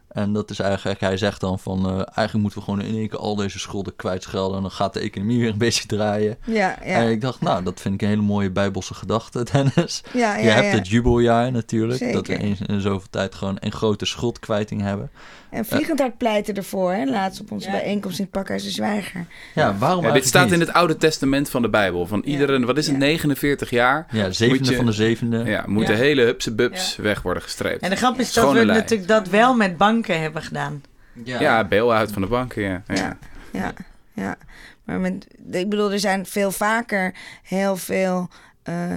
[0.09, 1.85] En dat is eigenlijk, hij zegt dan van...
[1.85, 4.55] eh, eigenlijk moeten we gewoon in één keer al deze schulden kwijtschelden...
[4.55, 6.37] en dan gaat de economie weer een beetje draaien.
[6.45, 6.77] Ja, ja.
[6.85, 10.03] En ik dacht, nou, dat vind ik een hele mooie bijbelse gedachte, Dennis.
[10.13, 10.77] ja, ja, je hebt ja.
[10.77, 12.13] het jubeljaar natuurlijk.
[12.13, 15.09] Dat we eens in zoveel tijd gewoon een grote schuldkwijting hebben.
[15.49, 17.73] En Vliegend Hart pleitte ervoor, hè, laatst op onze Ja.
[17.75, 19.25] bijeenkomst in het Pakhuis de Zwijger.
[19.55, 22.07] Ja, waarom Ja, dit staat in het Oude Testament van de Bijbel.
[22.07, 23.01] Van iedere, wat is het, Ja.
[23.01, 24.07] 49 jaar?
[24.11, 25.43] Ja, zevende je- van de zevende.
[25.43, 25.87] Ja, moet Ja.
[25.87, 27.81] de hele hupse bubs weg worden gestreept.
[27.81, 30.81] En de grap is dat we natuurlijk dat wel met banken hebben gedaan.
[31.23, 32.83] Ja, bail-out van de banken, ja.
[32.87, 32.95] ja.
[32.95, 33.17] Ja.
[33.53, 33.73] Ja,
[34.13, 34.37] ja.
[34.83, 38.29] Maar met, ik bedoel, er zijn veel vaker heel veel
[38.63, 38.93] eh,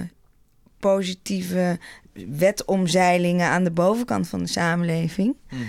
[0.79, 1.79] positieve
[2.29, 5.35] wetomzeilingen aan de bovenkant van de samenleving.
[5.49, 5.61] Mhm.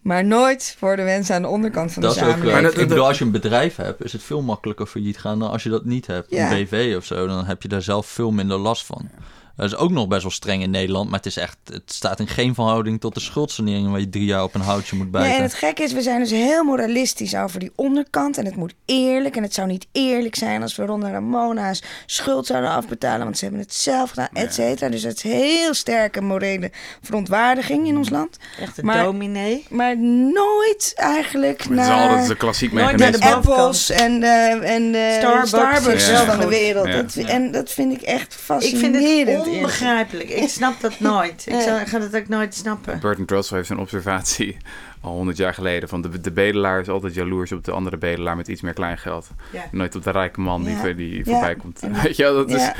[0.00, 2.62] Maar nooit voor de mensen aan de onderkant van Dat de is ook, eh, samenleving.
[2.64, 5.38] Maar dat- ik bedoel, als je een bedrijf hebt, is het veel makkelijker failliet gaan
[5.38, 6.30] dan als je dat niet hebt.
[6.30, 6.52] Ja.
[6.52, 9.10] Een BV of zo, dan heb je daar zelf veel minder last van.
[9.56, 12.20] Dat is ook nog best wel streng in Nederland, maar het, is echt, het staat
[12.20, 15.10] in geen verhouding tot de schuldsanering waar je drie jaar op een houtje moet Ja,
[15.12, 15.36] bijten.
[15.36, 18.38] en het gekke is, we zijn dus heel moralistisch over die onderkant.
[18.38, 19.36] En het moet eerlijk.
[19.36, 23.24] En het zou niet eerlijk zijn als we Ronda Ramona's schuld zouden afbetalen.
[23.24, 24.88] Want ze hebben het zelf gedaan, et cetera.
[24.90, 26.70] Dus het is heel sterke morele
[27.02, 28.36] verontwaardiging in ons land.
[28.60, 29.66] Echt een Maar- dominee.
[29.70, 32.08] Maar nooit eigenlijk Maar Het is naar...
[32.10, 33.34] altijd een klassiek Nooit naar de mechanisme.
[33.34, 33.58] bovenkant.
[33.60, 35.48] Apples en de, en de Starbucks.
[35.48, 36.24] Starbucks, Ja.
[36.24, 36.86] van de wereld.
[36.86, 37.02] Ja.
[37.02, 38.94] Dat, en dat vind ik echt Ik fascinerend.
[39.26, 40.28] vind het onbegrijpelijk.
[40.28, 41.44] Ik snap dat nooit.
[41.46, 42.98] Ik ik ga dat ook nooit snappen.
[43.00, 44.56] Bertrand Russell heeft een observatie
[45.00, 48.36] al honderd jaar geleden van de, de bedelaar is altijd jaloers op de andere bedelaar
[48.36, 49.30] met iets meer kleingeld.
[49.52, 49.64] Ja.
[49.70, 50.80] Nooit op de rijke man die, Ja.
[50.80, 51.22] voor- die Ja.
[51.24, 51.80] voorbij komt.
[51.80, 51.88] Ja.
[52.02, 52.70] Weet je dat is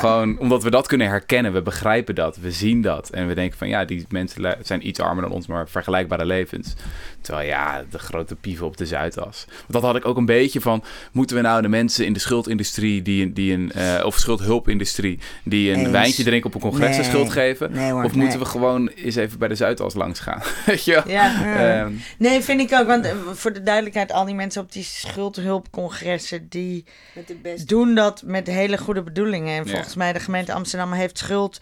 [0.00, 1.52] gewoon omdat we dat kunnen herkennen.
[1.52, 3.10] We begrijpen dat, we zien dat.
[3.10, 6.74] En we denken van ja, die mensen zijn iets armer dan ons, maar vergelijkbare levens.
[7.22, 9.44] Terwijl ja, de grote pieven op de Zuidas.
[9.48, 12.18] Want dat had ik ook een beetje van, moeten we nou de mensen in de
[12.18, 15.90] schuldindustrie, die, een- die een, eh, of schuldhulpindustrie, die een Eens.
[15.90, 17.72] wijntje drinken op een congres een schuld geven?
[17.72, 18.38] Nee hoor, of moeten nee.
[18.38, 20.42] we gewoon eens even bij de Zuidas langs gaan?
[20.66, 21.02] Weet je wel?
[21.08, 21.40] Ja.
[21.44, 21.80] Ja.
[21.84, 22.86] Ehm, Nee, vind ik ook.
[22.86, 27.66] Want eh, voor de duidelijkheid, al die mensen op die schuldhulpcongressen, die Met de beste.
[27.66, 29.58] doen dat met hele goede bedoelingen.
[29.58, 29.70] En Ja.
[29.70, 31.60] volgens mij de gemeente Amsterdam heeft schuld,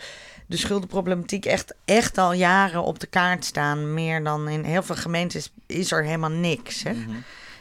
[0.49, 3.95] de schuldenproblematiek echt, echt al jaren op de kaart staan.
[3.95, 6.83] Meer dan in heel veel gemeentes is er helemaal niks.
[6.83, 6.93] Hè?
[6.93, 7.11] Mhm.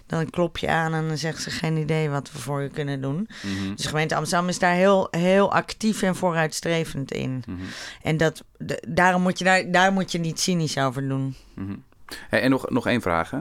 [0.05, 3.01] Dan klop je aan en dan zeggen ze geen idee wat we voor je kunnen
[3.01, 3.27] doen.
[3.43, 7.43] mhm, Dus de gemeente Amsterdam is daar heel, heel actief en vooruitstrevend in.
[7.47, 7.57] mhm,
[8.01, 8.43] En dat,
[8.87, 11.35] daarom moet je daar, daar moet je niet cynisch over doen.
[12.29, 13.31] Hey, en nog, nog één vraag.
[13.31, 13.39] Hè.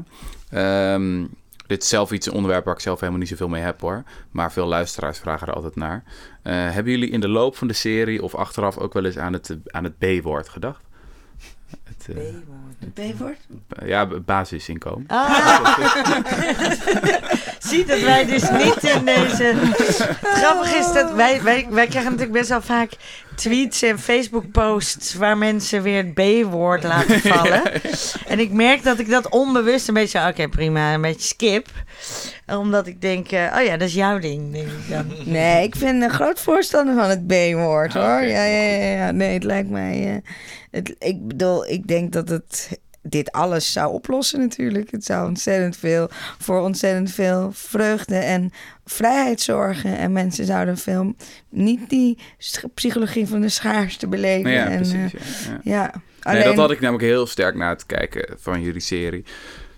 [0.50, 1.24] Ehm,
[1.66, 4.02] dit is zelf iets, een onderwerp waar ik zelf helemaal niet zoveel mee heb hoor.
[4.30, 6.04] Maar veel luisteraars vragen er altijd naar.
[6.42, 9.32] Eh, hebben jullie in de loop van de serie of achteraf ook wel eens aan
[9.32, 10.84] het, aan het B-woord gedacht?
[11.84, 12.22] Het, eh,
[12.78, 13.38] Het B-woord?
[13.84, 15.06] ja, basisinkomen.
[15.06, 15.78] Ah.
[17.66, 19.52] Zie dat wij dus niet in deze.
[19.54, 22.90] Het grappige is dat wij, wij, wij krijgen natuurlijk best wel vaak
[23.34, 27.62] tweets en Facebook-posts waar mensen weer het B-woord laten vallen.
[28.26, 31.66] En ik merk dat ik dat onbewust een beetje, oké, prima, een beetje skip.
[32.46, 35.06] Omdat ik denk, eh, oh ja, dat is jouw ding, denk ik dan.
[35.24, 38.02] Nee, ik ben een groot voorstander van het B-woord hoor.
[38.02, 38.20] Oké.
[38.24, 39.10] Ja, ja, ja, ja.
[39.10, 40.06] Nee, het lijkt mij.
[40.14, 40.30] eh,
[40.70, 42.78] het, ik bedoel, ik denk dat het
[43.08, 44.90] dit alles zou oplossen natuurlijk.
[44.90, 48.52] Het zou ontzettend veel voor ontzettend veel vreugde en
[48.84, 49.98] vrijheid zorgen.
[49.98, 51.14] En mensen zouden veel
[51.48, 52.18] niet die
[52.74, 54.50] psychologie van de schaarste beleven.
[54.50, 55.12] ja, en, precies.
[55.12, 55.92] eh, ja, ja.
[56.20, 59.24] ja, Nee, dat had ik namelijk heel sterk na het kijken van jullie serie.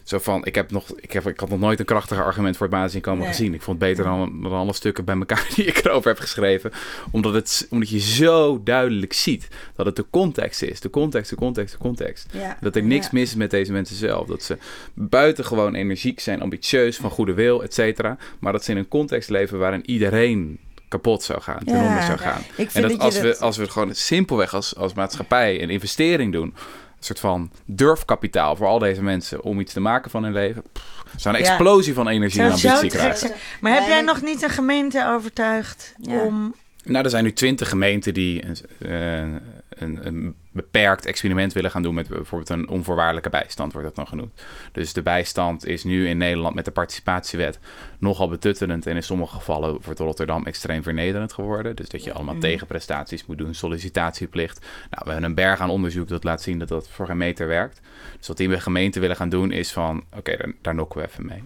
[0.08, 2.66] Zo van, ik, heb nog, ik, heb, ik had nog nooit een krachtiger argument voor
[2.66, 3.28] het basisinkomen Nee.
[3.28, 3.54] gezien.
[3.54, 6.72] Ik vond het beter dan, dan alle stukken bij elkaar die ik erover heb geschreven.
[7.10, 10.80] Omdat, het, omdat je zo duidelijk ziet dat het de context is.
[10.80, 12.26] De context, de context, de context.
[12.32, 12.56] Ja.
[12.60, 13.10] Dat er niks Ja.
[13.12, 14.26] mis is met deze mensen zelf.
[14.26, 14.58] Dat ze
[14.94, 18.16] buitengewoon energiek zijn, ambitieus, van goede wil, et cetera.
[18.38, 21.86] Maar dat ze in een context leven waarin iedereen kapot zou gaan, ten Ja.
[21.88, 22.42] onder zou gaan.
[22.72, 26.32] En dat dat als, we, dat- als we gewoon simpelweg als, als maatschappij een investering
[26.32, 26.54] doen,
[27.00, 30.62] soort van durfkapitaal voor al deze mensen om iets te maken van hun leven,
[31.16, 31.48] zou een Ja.
[31.48, 33.30] explosie van energie en ambitie krijgen.
[33.60, 36.22] Maar heb jij nog niet een gemeente overtuigd Ja.
[36.22, 36.54] om...
[36.84, 39.40] Nou, er zijn nu twintig gemeenten die een, eh,
[39.78, 44.06] een, een beperkt experiment willen gaan doen met bijvoorbeeld een onvoorwaardelijke bijstand, wordt dat dan
[44.06, 44.42] genoemd.
[44.72, 47.58] Dus de bijstand is nu in Nederland met de participatiewet
[47.98, 51.76] nogal betuttelend en in sommige gevallen wordt Rotterdam extreem vernederend geworden.
[51.76, 54.60] Dus dat je allemaal tegenprestaties moet doen, sollicitatieplicht.
[54.90, 57.46] Nou, we hebben een berg aan onderzoek dat laat zien dat dat voor geen meter
[57.46, 57.80] werkt.
[58.18, 61.26] Dus wat die gemeenten willen gaan doen is van, oké, daar, daar nokken we even
[61.26, 61.42] mee.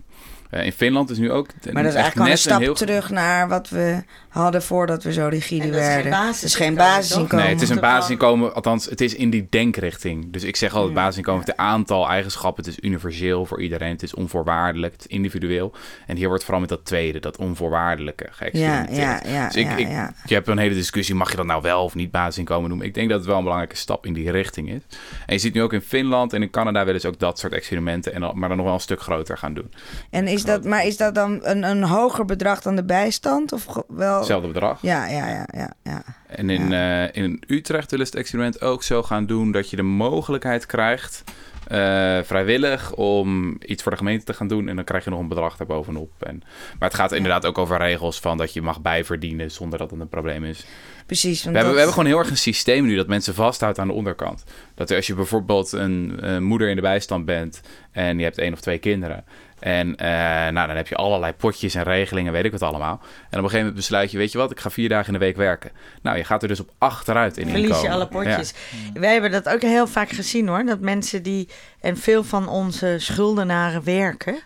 [0.52, 1.46] Eh, in Finland is nu ook...
[1.46, 5.02] Maar dat is echt eigenlijk gewoon een stap heel- terug naar wat we hadden voordat
[5.02, 6.12] we zo rigide werden.
[6.26, 7.44] Het is geen basisinkomen.
[7.44, 10.32] Nee, het is een wel- basisinkomen, althans, het is in die denkrichting.
[10.32, 11.02] Dus ik zeg altijd, Ja.
[11.02, 12.64] basisinkomen een aantal eigenschappen.
[12.64, 15.72] Het is universeel voor iedereen, het is onvoorwaardelijk, het is individueel.
[16.06, 18.96] En hier wordt vooral met dat tweede, dat onvoorwaardelijke, geëxperimenteerd.
[18.98, 20.14] ja, ja, Dus ik, ja, ik, ja.
[20.24, 22.86] je hebt een hele discussie, mag je dat nou wel of niet basisinkomen noemen?
[22.86, 24.80] Ik denk dat het wel een belangrijke stap in die richting is.
[25.26, 27.52] En je ziet nu ook in Finland en in Canada willen ze ook dat soort
[27.52, 29.70] experimenten, en dan, maar dan nog wel een stuk groter gaan doen.
[30.10, 33.52] En is dat, maar is dat dan een, een hoger bedrag dan de bijstand?
[33.52, 34.16] Of wel?
[34.16, 34.78] Hetzelfde bedrag.
[34.82, 36.02] Ja, ja, ja, ja, ja.
[36.26, 39.76] En in, eh, in Utrecht willen ze het experiment ook zo gaan doen dat je
[39.76, 41.24] de mogelijkheid krijgt,
[41.66, 44.68] eh, vrijwillig, om iets voor de gemeente te gaan doen.
[44.68, 46.10] En dan krijg je nog een bedrag daarbovenop.
[46.18, 46.42] En,
[46.78, 50.00] maar het gaat inderdaad ook over regels van dat je mag bijverdienen zonder dat het
[50.00, 50.66] een probleem is.
[51.06, 51.42] Precies.
[51.42, 53.86] want We hebben, we hebben gewoon heel erg een systeem nu dat mensen vasthoudt aan
[53.86, 54.44] de onderkant.
[54.74, 57.60] Dat als je bijvoorbeeld een, eh, moeder in de bijstand bent
[57.92, 59.24] en je hebt één of twee kinderen.
[59.62, 60.08] En eh,
[60.52, 63.00] nou, dan heb je allerlei potjes en regelingen, weet ik wat allemaal.
[63.00, 65.12] En op een gegeven moment besluit je, weet je wat, ik ga vier dagen in
[65.12, 65.70] de week werken.
[66.02, 68.52] Nou, je gaat er dus op achteruit in Verlies je alle potjes.
[68.94, 70.64] Wij hebben dat ook heel vaak gezien hoor.
[70.64, 71.48] Dat mensen die,
[71.80, 74.40] en veel van onze schuldenaren werken.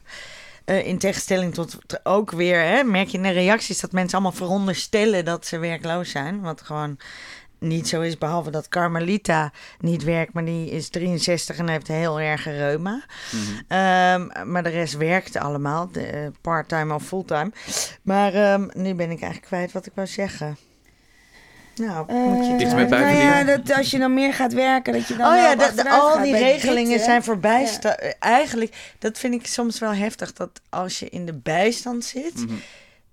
[0.65, 4.37] eh, in tegenstelling tot ook weer, hè, merk je in de reacties dat mensen allemaal
[4.39, 6.41] veronderstellen dat ze werkloos zijn.
[6.41, 6.99] Wat gewoon
[7.67, 12.21] niet zo is, behalve dat Carmelita niet werkt, maar die is 63 en heeft heel
[12.21, 13.05] erg reuma.
[13.33, 13.43] Mhm.
[13.69, 17.51] Ehm, maar de rest werkt allemaal, de, eh, part-time of fulltime.
[18.03, 20.57] Maar ehm, nu ben ik eigenlijk kwijt wat ik wou zeggen.
[21.75, 23.47] Nou, moet je Eh, Iets terug- met nou bijverdienen?
[23.47, 26.23] ja, dat als je dan meer gaat werken, dat je dan Oh ja, dat, al
[26.23, 27.67] die regelingen dit, zijn voorbij.
[27.67, 30.33] sta- Eigenlijk, dat vind ik soms wel heftig.
[30.33, 32.55] Dat als je in de bijstand zit, Mhm.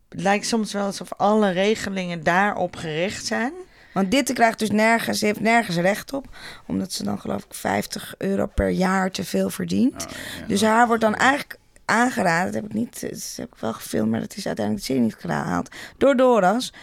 [0.10, 3.54] het lijkt soms wel alsof alle regelingen daarop gericht zijn.
[3.94, 6.26] Want dit krijgt dus nergens, ze heeft nergens recht op.
[6.68, 10.06] Omdat ze dan geloof ik 50 euro per jaar te veel verdient.
[10.06, 10.48] Oh, ja.
[10.48, 14.12] Dus haar wordt dan eigenlijk aangeraden, dat heb ik niet, dat heb ik wel gefilmd,
[14.12, 15.70] maar dat is uiteindelijk de serie niet gehaald.
[15.98, 16.74] Door Doras.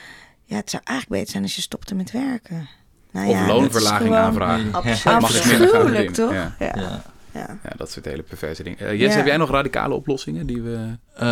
[0.44, 2.68] Ja, het zou eigenlijk beter zijn als je stopte met werken.
[3.10, 4.74] Nou Of ja, loonverlaging aanvragen.
[4.74, 5.20] Absoluut.
[5.20, 6.32] Mag ik minder gaan Afschuwelijk, toch?
[6.32, 6.54] Ja.
[6.58, 7.02] Ja.
[7.62, 7.72] Ja.
[7.76, 8.78] dat soort hele perverse dingen.
[8.78, 9.16] Eh, Jess, Ja.
[9.16, 10.96] heb jij nog radicale oplossingen die we...
[11.14, 11.26] Eh,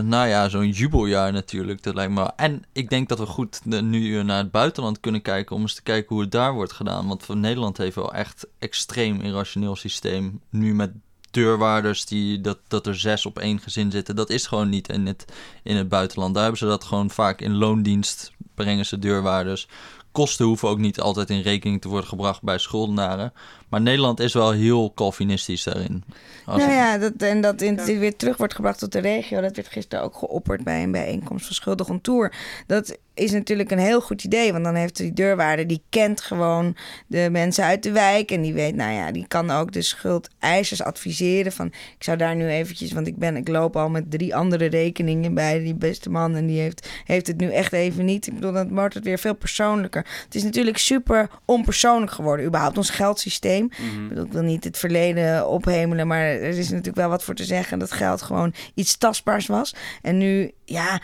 [0.00, 1.82] nou ja, zo'n jubeljaar natuurlijk.
[1.82, 2.30] Dat lijkt me.
[2.36, 5.82] En ik denk dat we goed nu naar het buitenland kunnen kijken om eens te
[5.82, 7.06] kijken hoe het daar wordt gedaan.
[7.06, 10.40] Want voor Nederland heeft wel echt extreem irrationeel systeem.
[10.50, 10.90] Nu met
[11.30, 14.16] deurwaarders die dat, dat er zes op één gezin zitten.
[14.16, 15.24] Dat is gewoon niet in het,
[15.62, 16.34] in het buitenland.
[16.34, 19.68] Daar hebben ze dat gewoon vaak in loondienst brengen ze deurwaarders.
[20.16, 23.32] Kosten hoeven ook niet altijd in rekening te worden gebracht bij schuldenaren.
[23.68, 26.04] Maar Nederland is wel heel Calvinistisch daarin.
[26.44, 29.40] Als Nou ja, dat, en dat in, dit weer terug wordt gebracht tot de regio.
[29.40, 32.34] Dat werd gisteren ook geopperd bij een bijeenkomst van Schuldig Tour.
[32.66, 34.52] Dat is natuurlijk een heel goed idee.
[34.52, 38.30] Want dan heeft die deurwaarder, die kent gewoon de mensen uit de wijk.
[38.30, 41.52] En die weet, nou ja, die kan ook de schuldeisers adviseren.
[41.52, 44.66] Van, ik zou daar nu eventjes, want ik, ben, ik loop al met drie andere
[44.66, 46.36] rekeningen bij die beste man.
[46.36, 48.26] En die heeft, heeft het nu echt even niet.
[48.26, 50.06] Ik bedoel, dan wordt het weer veel persoonlijker.
[50.24, 52.46] Het is natuurlijk super onpersoonlijk geworden.
[52.46, 53.64] Überhaupt ons geldsysteem.
[53.64, 57.34] Ik, bedoel, ik wil niet het verleden ophemelen, maar er is natuurlijk wel wat voor
[57.34, 59.74] te zeggen dat geld gewoon iets tastbaars was.
[60.02, 61.00] En nu, ja,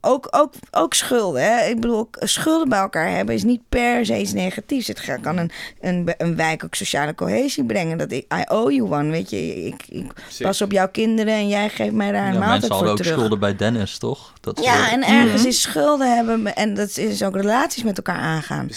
[0.00, 1.42] ook, ook, ook schulden.
[1.42, 1.64] Hè?
[1.68, 4.86] Ik bedoel, schulden bij elkaar hebben is niet per se iets negatiefs.
[4.86, 7.98] Het ga- kan een, een, een wijk ook sociale cohesie brengen.
[7.98, 9.64] Dat ik, I owe you one, weet je.
[9.66, 12.68] Ik, ik pas op jouw kinderen en jij geeft mij daar een ja, maaltijd mensen
[12.68, 13.12] voor hadden ook terug.
[13.18, 14.32] schulden bij Dennis, toch?
[14.40, 18.68] Dat Ja, en ergens is schulden hebben en dat is ook relaties met elkaar aangaan.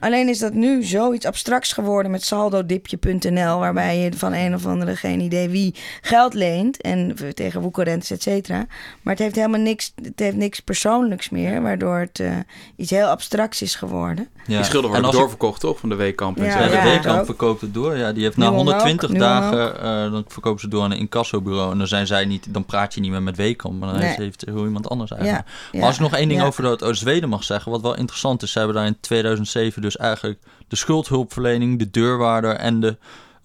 [0.00, 4.96] Alleen is dat nu zoiets abstracts geworden met saldodipje.nl, waarbij je van een of andere
[4.96, 8.66] geen idee wie geld leent en tegen woekerrentes, et cetera.
[9.02, 12.36] Maar het heeft helemaal niks, het heeft niks persoonlijks meer, waardoor het eh,
[12.76, 14.28] iets heel abstracts is geworden.
[14.46, 14.56] Ja.
[14.56, 15.78] Die schulden En worden als ik- doorverkocht, toch?
[15.78, 16.68] Van de weekkamp en Ja, zo.
[16.68, 17.24] De ja, Weekamp ook.
[17.24, 17.96] verkoopt het door.
[17.96, 20.98] Ja, die heeft na ook, 120 Nuon dagen, eh, dan verkopen ze door aan een
[20.98, 21.72] incassobureau.
[21.72, 24.14] En dan zijn zij niet, dan praat je niet meer met Weekamp, maar dan Nee.
[24.16, 25.44] heeft heel iemand anders eigenlijk.
[25.72, 26.46] Ja, Maar als ik nog één ding ja.
[26.46, 29.82] over dat over Zweden mag zeggen, wat wel interessant is, ze hebben daar in 2007
[29.82, 30.38] dus eigenlijk
[30.68, 32.96] de schuldhulpverlening, de deurwaarder en de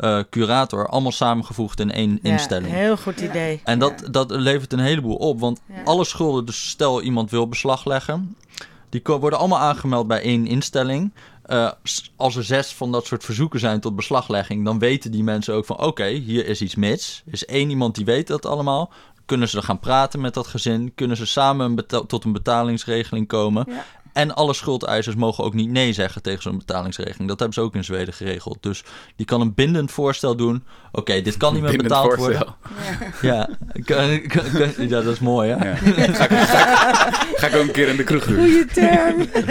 [0.02, 2.74] eh, curator allemaal samengevoegd in één Ja, instelling.
[2.74, 3.62] heel goed idee.
[3.64, 5.39] En dat, dat levert een heleboel op.
[5.39, 8.36] Want alle schulden, dus stel iemand wil beslag leggen,
[8.89, 11.14] die worden allemaal aangemeld bij één instelling.
[11.43, 11.72] Eh,
[12.16, 15.66] als er zes van dat soort verzoeken zijn tot beslaglegging, dan weten die mensen ook
[15.66, 17.24] van oké, hier is iets mis.
[17.26, 18.91] Er is één iemand die weet dat allemaal.
[19.26, 20.91] Kunnen ze gaan praten met dat gezin?
[20.95, 23.66] Kunnen ze samen een tot een betalingsregeling komen?
[23.68, 23.86] Ja.
[24.14, 27.28] En alle schuldeisers mogen ook niet nee zeggen tegen zo'n betalingsregeling.
[27.28, 28.57] Dat hebben ze ook in Zweden geregeld.
[28.62, 28.84] Dus
[29.16, 30.64] die kan een bindend voorstel doen.
[30.91, 32.55] Oké, dit kan niet meer Bindend betaald voorstel.
[33.22, 33.22] worden.
[33.22, 33.49] Ja,
[33.86, 34.22] kan-
[34.88, 35.70] ja, dat is mooi, hè?
[35.70, 35.76] Ja.
[35.76, 38.36] Ga, ik, ga, ik, ga ik ook een keer in de kroeg doen.
[38.38, 39.16] Goeie term.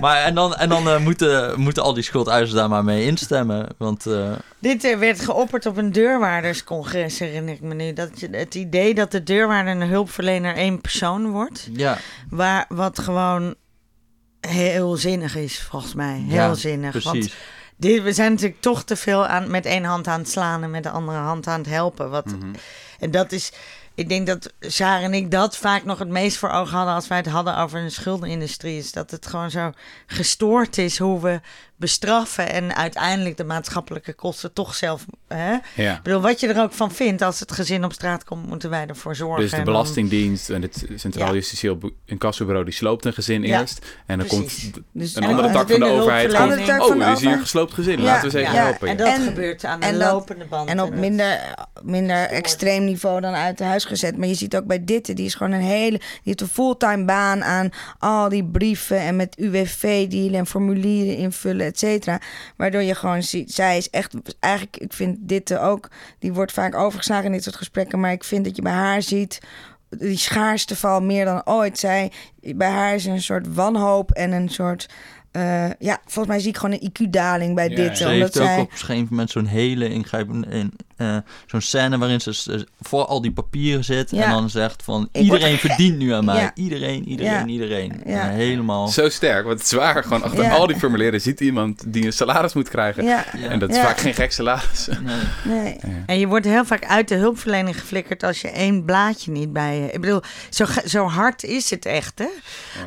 [0.00, 3.66] Maar en dan, en dan eh, moeten, moeten al die schuldeisers daar maar mee instemmen.
[3.78, 7.92] Want eh, Dit eh, werd geopperd op een deurwaarderscongres, herinner ik me nu.
[7.92, 11.68] Dat het idee dat de deurwaarder en de hulpverlener één persoon wordt.
[11.72, 11.98] ja,
[12.30, 13.54] Waar, wat gewoon
[14.40, 16.18] heel zinnig is, volgens mij.
[16.26, 17.04] Heel Ja, zinnig.
[17.04, 17.34] Want precies.
[17.76, 20.70] dit, we zijn natuurlijk toch te veel aan, met één hand aan het slaan en
[20.70, 22.10] met de andere hand aan het helpen.
[22.10, 22.54] Wat, Mhm.
[22.98, 23.52] En dat is,
[23.94, 27.08] ik denk dat Sarah en ik dat vaak nog het meest voor ogen hadden als
[27.08, 28.78] wij het hadden over een schuldenindustrie.
[28.78, 29.72] Is dat het gewoon zo
[30.06, 31.40] gestoord is hoe we
[31.78, 35.04] bestraffen en uiteindelijk de maatschappelijke kosten toch zelf.
[35.28, 35.56] Hè?
[35.74, 35.94] Ja.
[35.96, 38.70] Ik bedoel, wat je er ook van vindt, als het gezin op straat komt, moeten
[38.70, 39.40] wij ervoor zorgen.
[39.40, 41.34] Dus de En dan- Belastingdienst en het Centraal Ja.
[41.34, 42.64] Justitieel Bu- Incassobureau...
[42.64, 43.86] die sloopt een gezin Ja, eerst.
[44.06, 44.62] En dan precies.
[44.70, 46.34] komt Dus een en andere dan- tak van de overheid.
[46.34, 47.98] Komt, oh, de er is hier een gesloopt gezin.
[47.98, 48.88] Ja, Laten we eens even ja, helpen.
[48.88, 50.68] En dat En- gebeurt aan de lopende band.
[50.68, 54.16] En op minder, minder extreem niveau dan uit de huis gezet.
[54.16, 55.98] Maar je ziet ook bij Ditte, die is gewoon een hele...
[55.98, 61.16] Die heeft een fulltime baan aan al die brieven en met UWV dealen en formulieren
[61.16, 62.20] invullen, et cetera.
[62.56, 64.14] Waardoor je gewoon ziet, zij is echt...
[64.40, 65.88] Eigenlijk, ik vind Ditte ook...
[66.18, 68.00] Die wordt vaak overgeslagen in dit soort gesprekken.
[68.00, 69.38] Maar ik vind dat je bij haar ziet...
[69.88, 71.78] Die schaarste val meer dan ooit.
[71.78, 74.88] Zij, bij haar is een soort wanhoop en een soort...
[75.32, 77.96] eh, ja, volgens mij zie ik gewoon een IQ-daling bij Ja, Ditte.
[77.96, 80.46] ze omdat heeft ook op een gegeven moment zo'n hele ingrijpende...
[80.48, 81.16] in, eh,
[81.46, 82.48] zo'n scène waarin ze s-
[82.80, 84.10] voor al die papieren zit...
[84.10, 84.22] Ja.
[84.24, 85.08] en dan zegt van...
[85.12, 86.40] Ik iedereen word verdient nu aan mij.
[86.40, 86.50] Ja.
[86.54, 87.46] Iedereen, iedereen, Ja.
[87.46, 88.00] iedereen.
[88.06, 88.22] Ja.
[88.28, 88.88] En helemaal...
[88.88, 90.02] Zo sterk, want het is waar.
[90.02, 90.50] Gewoon achter Ja.
[90.54, 93.04] al die formulieren ziet iemand die een salaris moet krijgen.
[93.04, 93.48] Ja, Ja.
[93.48, 93.82] En dat is Ja.
[93.82, 94.88] vaak geen gek salaris.
[95.02, 95.16] Nee.
[95.56, 95.76] nee.
[96.06, 99.78] En je wordt heel vaak uit de hulpverlening geflikkerd als je één blaadje niet bij
[99.80, 99.90] je.
[99.92, 100.20] Ik bedoel,
[100.50, 102.28] zo, zo hard is het echt, hè?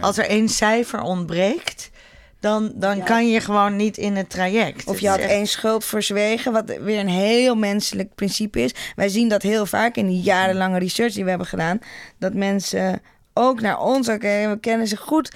[0.02, 1.90] Als er één cijfer ontbreekt,
[2.42, 4.88] dan, dan kan je gewoon niet in het traject.
[4.88, 8.74] Of je had één schuld verzwegen, wat weer een heel menselijk principe is.
[8.96, 11.80] Wij zien dat heel vaak in die jarenlange research die we hebben gedaan.
[12.20, 13.02] Dat mensen
[13.34, 15.32] ook naar ons, oké, we kennen ze goed.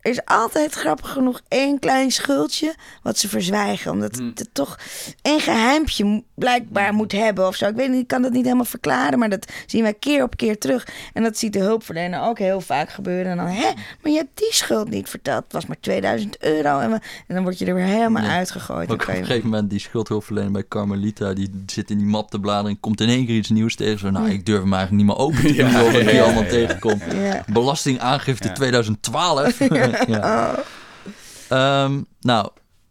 [0.00, 3.90] Er is altijd grappig genoeg één klein schuldje wat ze verzwijgen.
[3.92, 4.78] Omdat het toch
[5.22, 7.66] één geheimpje blijkbaar moet hebben of zo.
[7.66, 9.18] Ik weet niet, ik kan dat niet helemaal verklaren.
[9.18, 10.86] Maar dat zien wij keer op keer terug.
[11.12, 13.30] En dat ziet de hulpverlener ook heel vaak gebeuren.
[13.32, 13.70] En dan, hè,
[14.02, 15.42] maar je hebt die schuld niet verteld.
[15.44, 16.78] Het was maar 2000 euro.
[16.78, 18.28] En, we- en dan word je er weer helemaal Ja.
[18.36, 18.90] uitgegooid.
[18.90, 22.40] Ook op een gegeven moment die schuldhulpverlener bij Carmelita, die zit in die map te
[22.40, 23.98] bladeren, komt in één keer iets nieuws tegen.
[23.98, 26.00] Zo, nou, ik durf hem eigenlijk niet meer open te doen, Ja, wat ik ja,
[26.00, 26.48] hier ja, allemaal ja.
[26.48, 27.00] tegenkom.
[27.14, 27.44] Ja.
[27.46, 28.54] Belastingaangifte Ja.
[28.54, 29.58] 2012.
[30.06, 30.54] ja.
[31.50, 31.58] Oh.
[31.58, 32.48] Ehm, nou,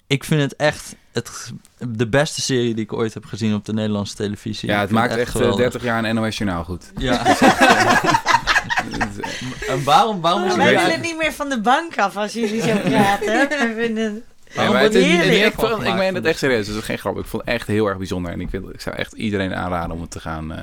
[0.07, 0.95] ik vind het echt.
[1.11, 1.51] Het
[1.87, 4.69] de beste serie die ik ooit heb gezien op de Nederlandse televisie.
[4.69, 5.57] Ja, het maakt echt eh, geweldig.
[5.57, 6.91] 30 jaar een NOS Journaal goed.
[6.97, 7.25] Ja.
[9.67, 12.33] en waarom, waarom is Maar het wij willen niet meer van de bank af als
[12.33, 13.49] jullie zo praten.
[13.49, 14.23] We vinden...
[14.53, 16.67] Ja, maar wordt het is- hier ik- vond- meen het echt serieus.
[16.67, 17.17] Het is geen grap.
[17.17, 18.31] Ik vond het echt heel erg bijzonder.
[18.31, 20.61] En ik, vind, ik zou echt iedereen aanraden om het te gaan, eh,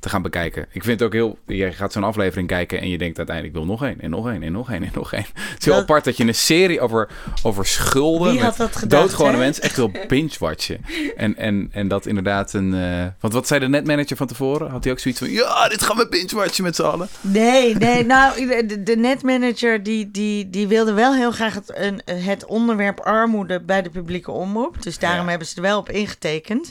[0.00, 0.66] te gaan bekijken.
[0.70, 1.38] Ik vind het ook heel...
[1.46, 3.56] Je gaat zo'n aflevering kijken en je denkt uiteindelijk...
[3.56, 5.26] ik wil nog één en nog één en nog één en nog één.
[5.34, 7.08] Het is heel Dat- apart dat je een serie over,
[7.42, 8.32] over schulden...
[8.32, 10.80] Wie had dat gedacht, doodgewone mensen echt wil binge-watchen.
[11.16, 12.74] En, en, en dat inderdaad een...
[12.74, 14.70] eh, want wat zei de netmanager van tevoren?
[14.70, 15.30] Had hij ook zoiets van...
[15.30, 17.08] Ja, dit gaan we binge-watchen met z'n allen.
[17.20, 22.00] Nee, nee, nou, de, de netmanager die, die, die wilde wel heel graag het, een,
[22.22, 24.82] het onderwerp armoede bij de publieke omroep.
[24.82, 25.28] Dus daarom Ja.
[25.30, 26.70] hebben ze er wel op ingetekend.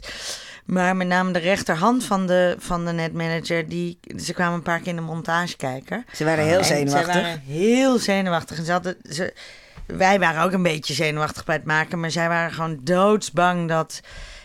[0.65, 4.79] Maar met name de rechterhand van de, van de netmanager, die, ze kwamen een paar
[4.79, 6.05] keer in de montage kijken.
[6.13, 7.13] Ze waren heel En zenuwachtig.
[7.13, 8.57] Ze waren heel zenuwachtig.
[8.57, 9.33] En ze hadden, ze,
[9.85, 13.99] wij waren ook een beetje zenuwachtig bij het maken, maar zij waren gewoon doodsbang dat,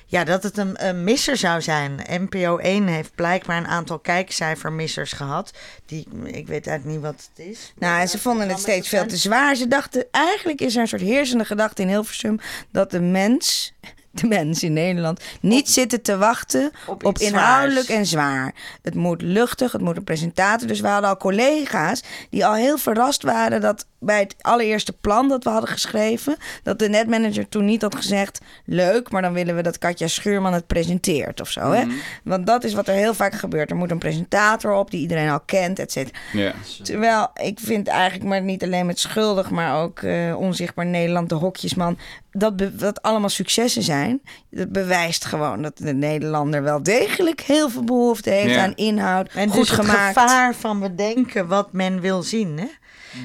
[0.09, 2.01] ja, dat het een, een misser zou zijn.
[2.11, 5.51] NPO 1 heeft blijkbaar een aantal kijkcijfermissers gehad.
[5.87, 7.73] Die, ik weet eigenlijk niet wat het is.
[7.79, 9.55] Nou, en ze vonden het steeds veel te zwaar.
[9.55, 12.39] Ze dachten, eigenlijk is er een soort heersende gedachte in Hilversum...
[12.71, 13.75] dat de mens,
[14.21, 16.71] de mens in Nederland, niet zitten te wachten
[17.03, 18.01] Op inhoudelijk zwaars.
[18.01, 18.55] en zwaar.
[18.83, 20.69] Het moet luchtig, het moet een presentator.
[20.69, 23.61] Dus we hadden al collega's die al heel verrast waren...
[23.61, 26.37] dat bij het allereerste plan dat we hadden geschreven...
[26.63, 28.41] dat de netmanager toen niet had gezegd...
[28.65, 31.71] leuk, maar dan willen we dat Katja Schuurman het presenteert of zo.
[31.71, 31.85] Hè?
[32.25, 33.71] Want dat is wat er heel vaak gebeurt.
[33.71, 36.19] Er moet een presentator op die iedereen al kent, et cetera.
[36.33, 36.53] Ja.
[36.83, 41.35] Terwijl ik vind eigenlijk, maar niet alleen met schuldig, maar ook eh, onzichtbaar Nederland, de
[41.35, 41.99] hokjesman,
[42.39, 44.21] dat, be- dat allemaal successen zijn.
[44.51, 48.63] Dat bewijst gewoon dat de Nederlander wel degelijk heel veel behoefte heeft Ja.
[48.63, 50.19] aan inhoud, En goed dus het gemaakt.
[50.19, 52.59] gevaar van bedenken wat men wil zien.
[52.59, 52.67] Hè?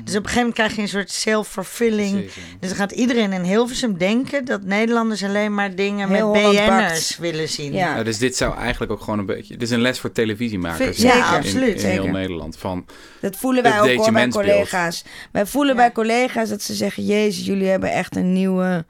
[0.04, 2.30] Dus op een gegeven moment krijg je een soort self-fulfilling.
[2.60, 6.56] Dus dan gaat iedereen in Hilversum denken dat Nederlanders alleen maar dingen Heel met Holland
[6.68, 7.18] BN'ers bakt.
[7.20, 7.74] willen zien.
[7.74, 7.92] Ja.
[7.94, 9.54] Nou, dus dit zou eigenlijk ook gewoon een beetje...
[9.54, 10.98] Dit is een les voor televisiemakers.
[10.98, 12.08] Ja, in- absoluut, In, heel.
[12.08, 12.58] Nederland.
[12.58, 12.86] Van,
[13.22, 15.04] Dat voelen wij ook hoor bij collega's.
[15.32, 15.82] Wij voelen Ja.
[15.82, 18.86] bij collega's dat ze zeggen: Jezus, jullie hebben echt een nieuwe.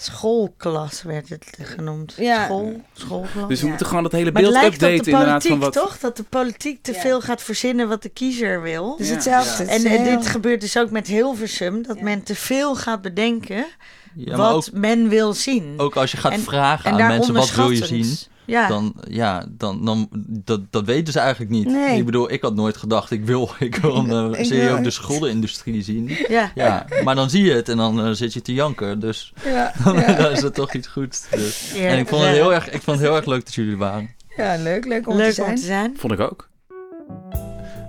[0.00, 2.14] Schoolklas werd het genoemd.
[2.18, 2.44] Ja.
[2.44, 3.48] School, schoolklas.
[3.48, 3.68] dus we Ja.
[3.68, 5.42] moeten gewoon dat hele maar het beeld lijkt op updaten de inderdaad.
[5.42, 5.98] politiek, Van wat, toch?
[5.98, 7.00] Dat de politiek te Ja.
[7.00, 8.96] veel gaat verzinnen wat de kiezer wil.
[8.96, 9.14] Dus Ja.
[9.14, 9.64] hetzelfde.
[9.64, 11.82] Het En eh, dit gebeurt dus ook met Hilversum.
[11.82, 12.02] Dat Ja.
[12.02, 13.66] men te veel gaat bedenken
[14.14, 15.74] Ja, maar ook, wat men wil zien.
[15.76, 18.16] ook als je gaat En- vragen en aan mensen wat wil je zien,
[18.50, 18.68] Ja.
[18.68, 21.66] dan, ja, dan, dan dat, dat weten ze eigenlijk niet.
[21.66, 21.98] Nee.
[21.98, 24.70] Ik bedoel, ik had nooit gedacht, ik wil, ik wil een Ik eh, serie wil-
[24.70, 26.10] over de schuldenindustrie zien.
[26.28, 26.52] ja.
[26.54, 29.00] Ja, maar dan zie je het en dan eh, zit je te janken.
[29.00, 30.28] Dus ja, dan ja.
[30.28, 31.28] is het toch iets goeds.
[31.30, 31.72] Dus.
[31.74, 31.86] Ja.
[31.88, 33.78] En ik vond, het heel erg, ik vond het heel erg leuk dat jullie er
[33.78, 34.10] waren.
[34.36, 35.48] ja, leuk, leuk om Leuk te zijn.
[35.48, 35.94] om te zijn.
[35.96, 36.48] Vond ik ook.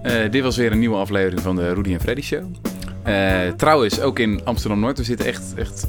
[0.04, 2.44] Eh, dit was weer een nieuwe aflevering van de Rudy en Freddy Show.
[3.04, 4.98] Eh, trouwens, ook in Amsterdam-Noord.
[4.98, 5.88] We zitten echt, echt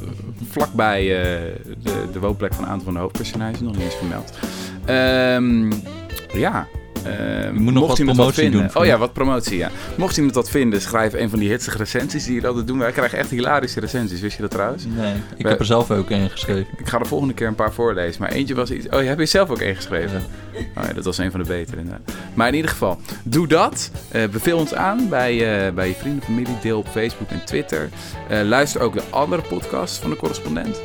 [0.50, 3.60] vlakbij eh, de, de woonplek van een aantal van de hoofdpersonages.
[3.60, 4.38] Nog niet eens vermeld.
[4.84, 5.72] Ehm,
[6.40, 6.68] ja.
[7.04, 9.70] Eh, moet nog mocht wat iemand promotie vinden, doen, Oh ja, wat promotie, ja.
[9.96, 12.78] Mocht iemand dat vinden, schrijf een van die hitsige recensies die jullie altijd doen.
[12.78, 14.84] Wij krijgen echt hilarische recensies, wist je dat trouwens?
[14.96, 16.66] Nee, ik We- heb er zelf ook in geschreven.
[16.76, 18.20] Ik ga de volgende keer een paar voorlezen.
[18.22, 18.88] Maar eentje was iets...
[18.88, 20.22] Oh, je hebt je zelf ook ingeschreven?
[20.76, 22.14] Oh ja, dat was een van de betere inderdaad.
[22.34, 23.90] Maar in ieder geval, doe dat.
[24.10, 26.56] Eh, beveel ons aan bij, eh, bij je vrienden, familie.
[26.62, 27.88] Deel op Facebook en Twitter.
[28.28, 30.80] Eh, luister ook de andere podcasts van de correspondent.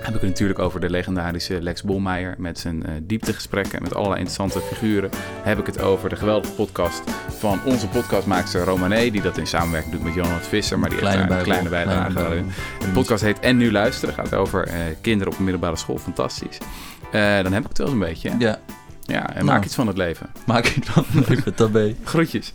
[0.00, 3.94] Heb ik het natuurlijk over de legendarische Lex Bolmeijer met zijn eh, dieptegesprekken en met
[3.94, 5.10] allerlei interessante figuren.
[5.42, 7.02] Heb ik het over de geweldige podcast
[7.38, 11.10] van onze podcastmaakster Romané, die dat in samenwerking doet met Jonas Visser, maar die heeft
[11.10, 12.42] Kleine daar een kleine bijdrage.
[12.78, 14.14] De podcast heet En Nu Luisteren.
[14.14, 15.98] gaat over eh, kinderen op een middelbare school.
[15.98, 16.58] Fantastisch.
[17.12, 18.30] Eh, dan heb ik het wel eens een beetje.
[18.30, 18.36] hè?
[18.38, 18.58] Ja,
[19.02, 19.46] Ja, en Nou.
[19.46, 20.26] maak iets van het leven.
[20.46, 21.96] maak ik dan even daarbij.
[22.04, 22.54] Groetjes.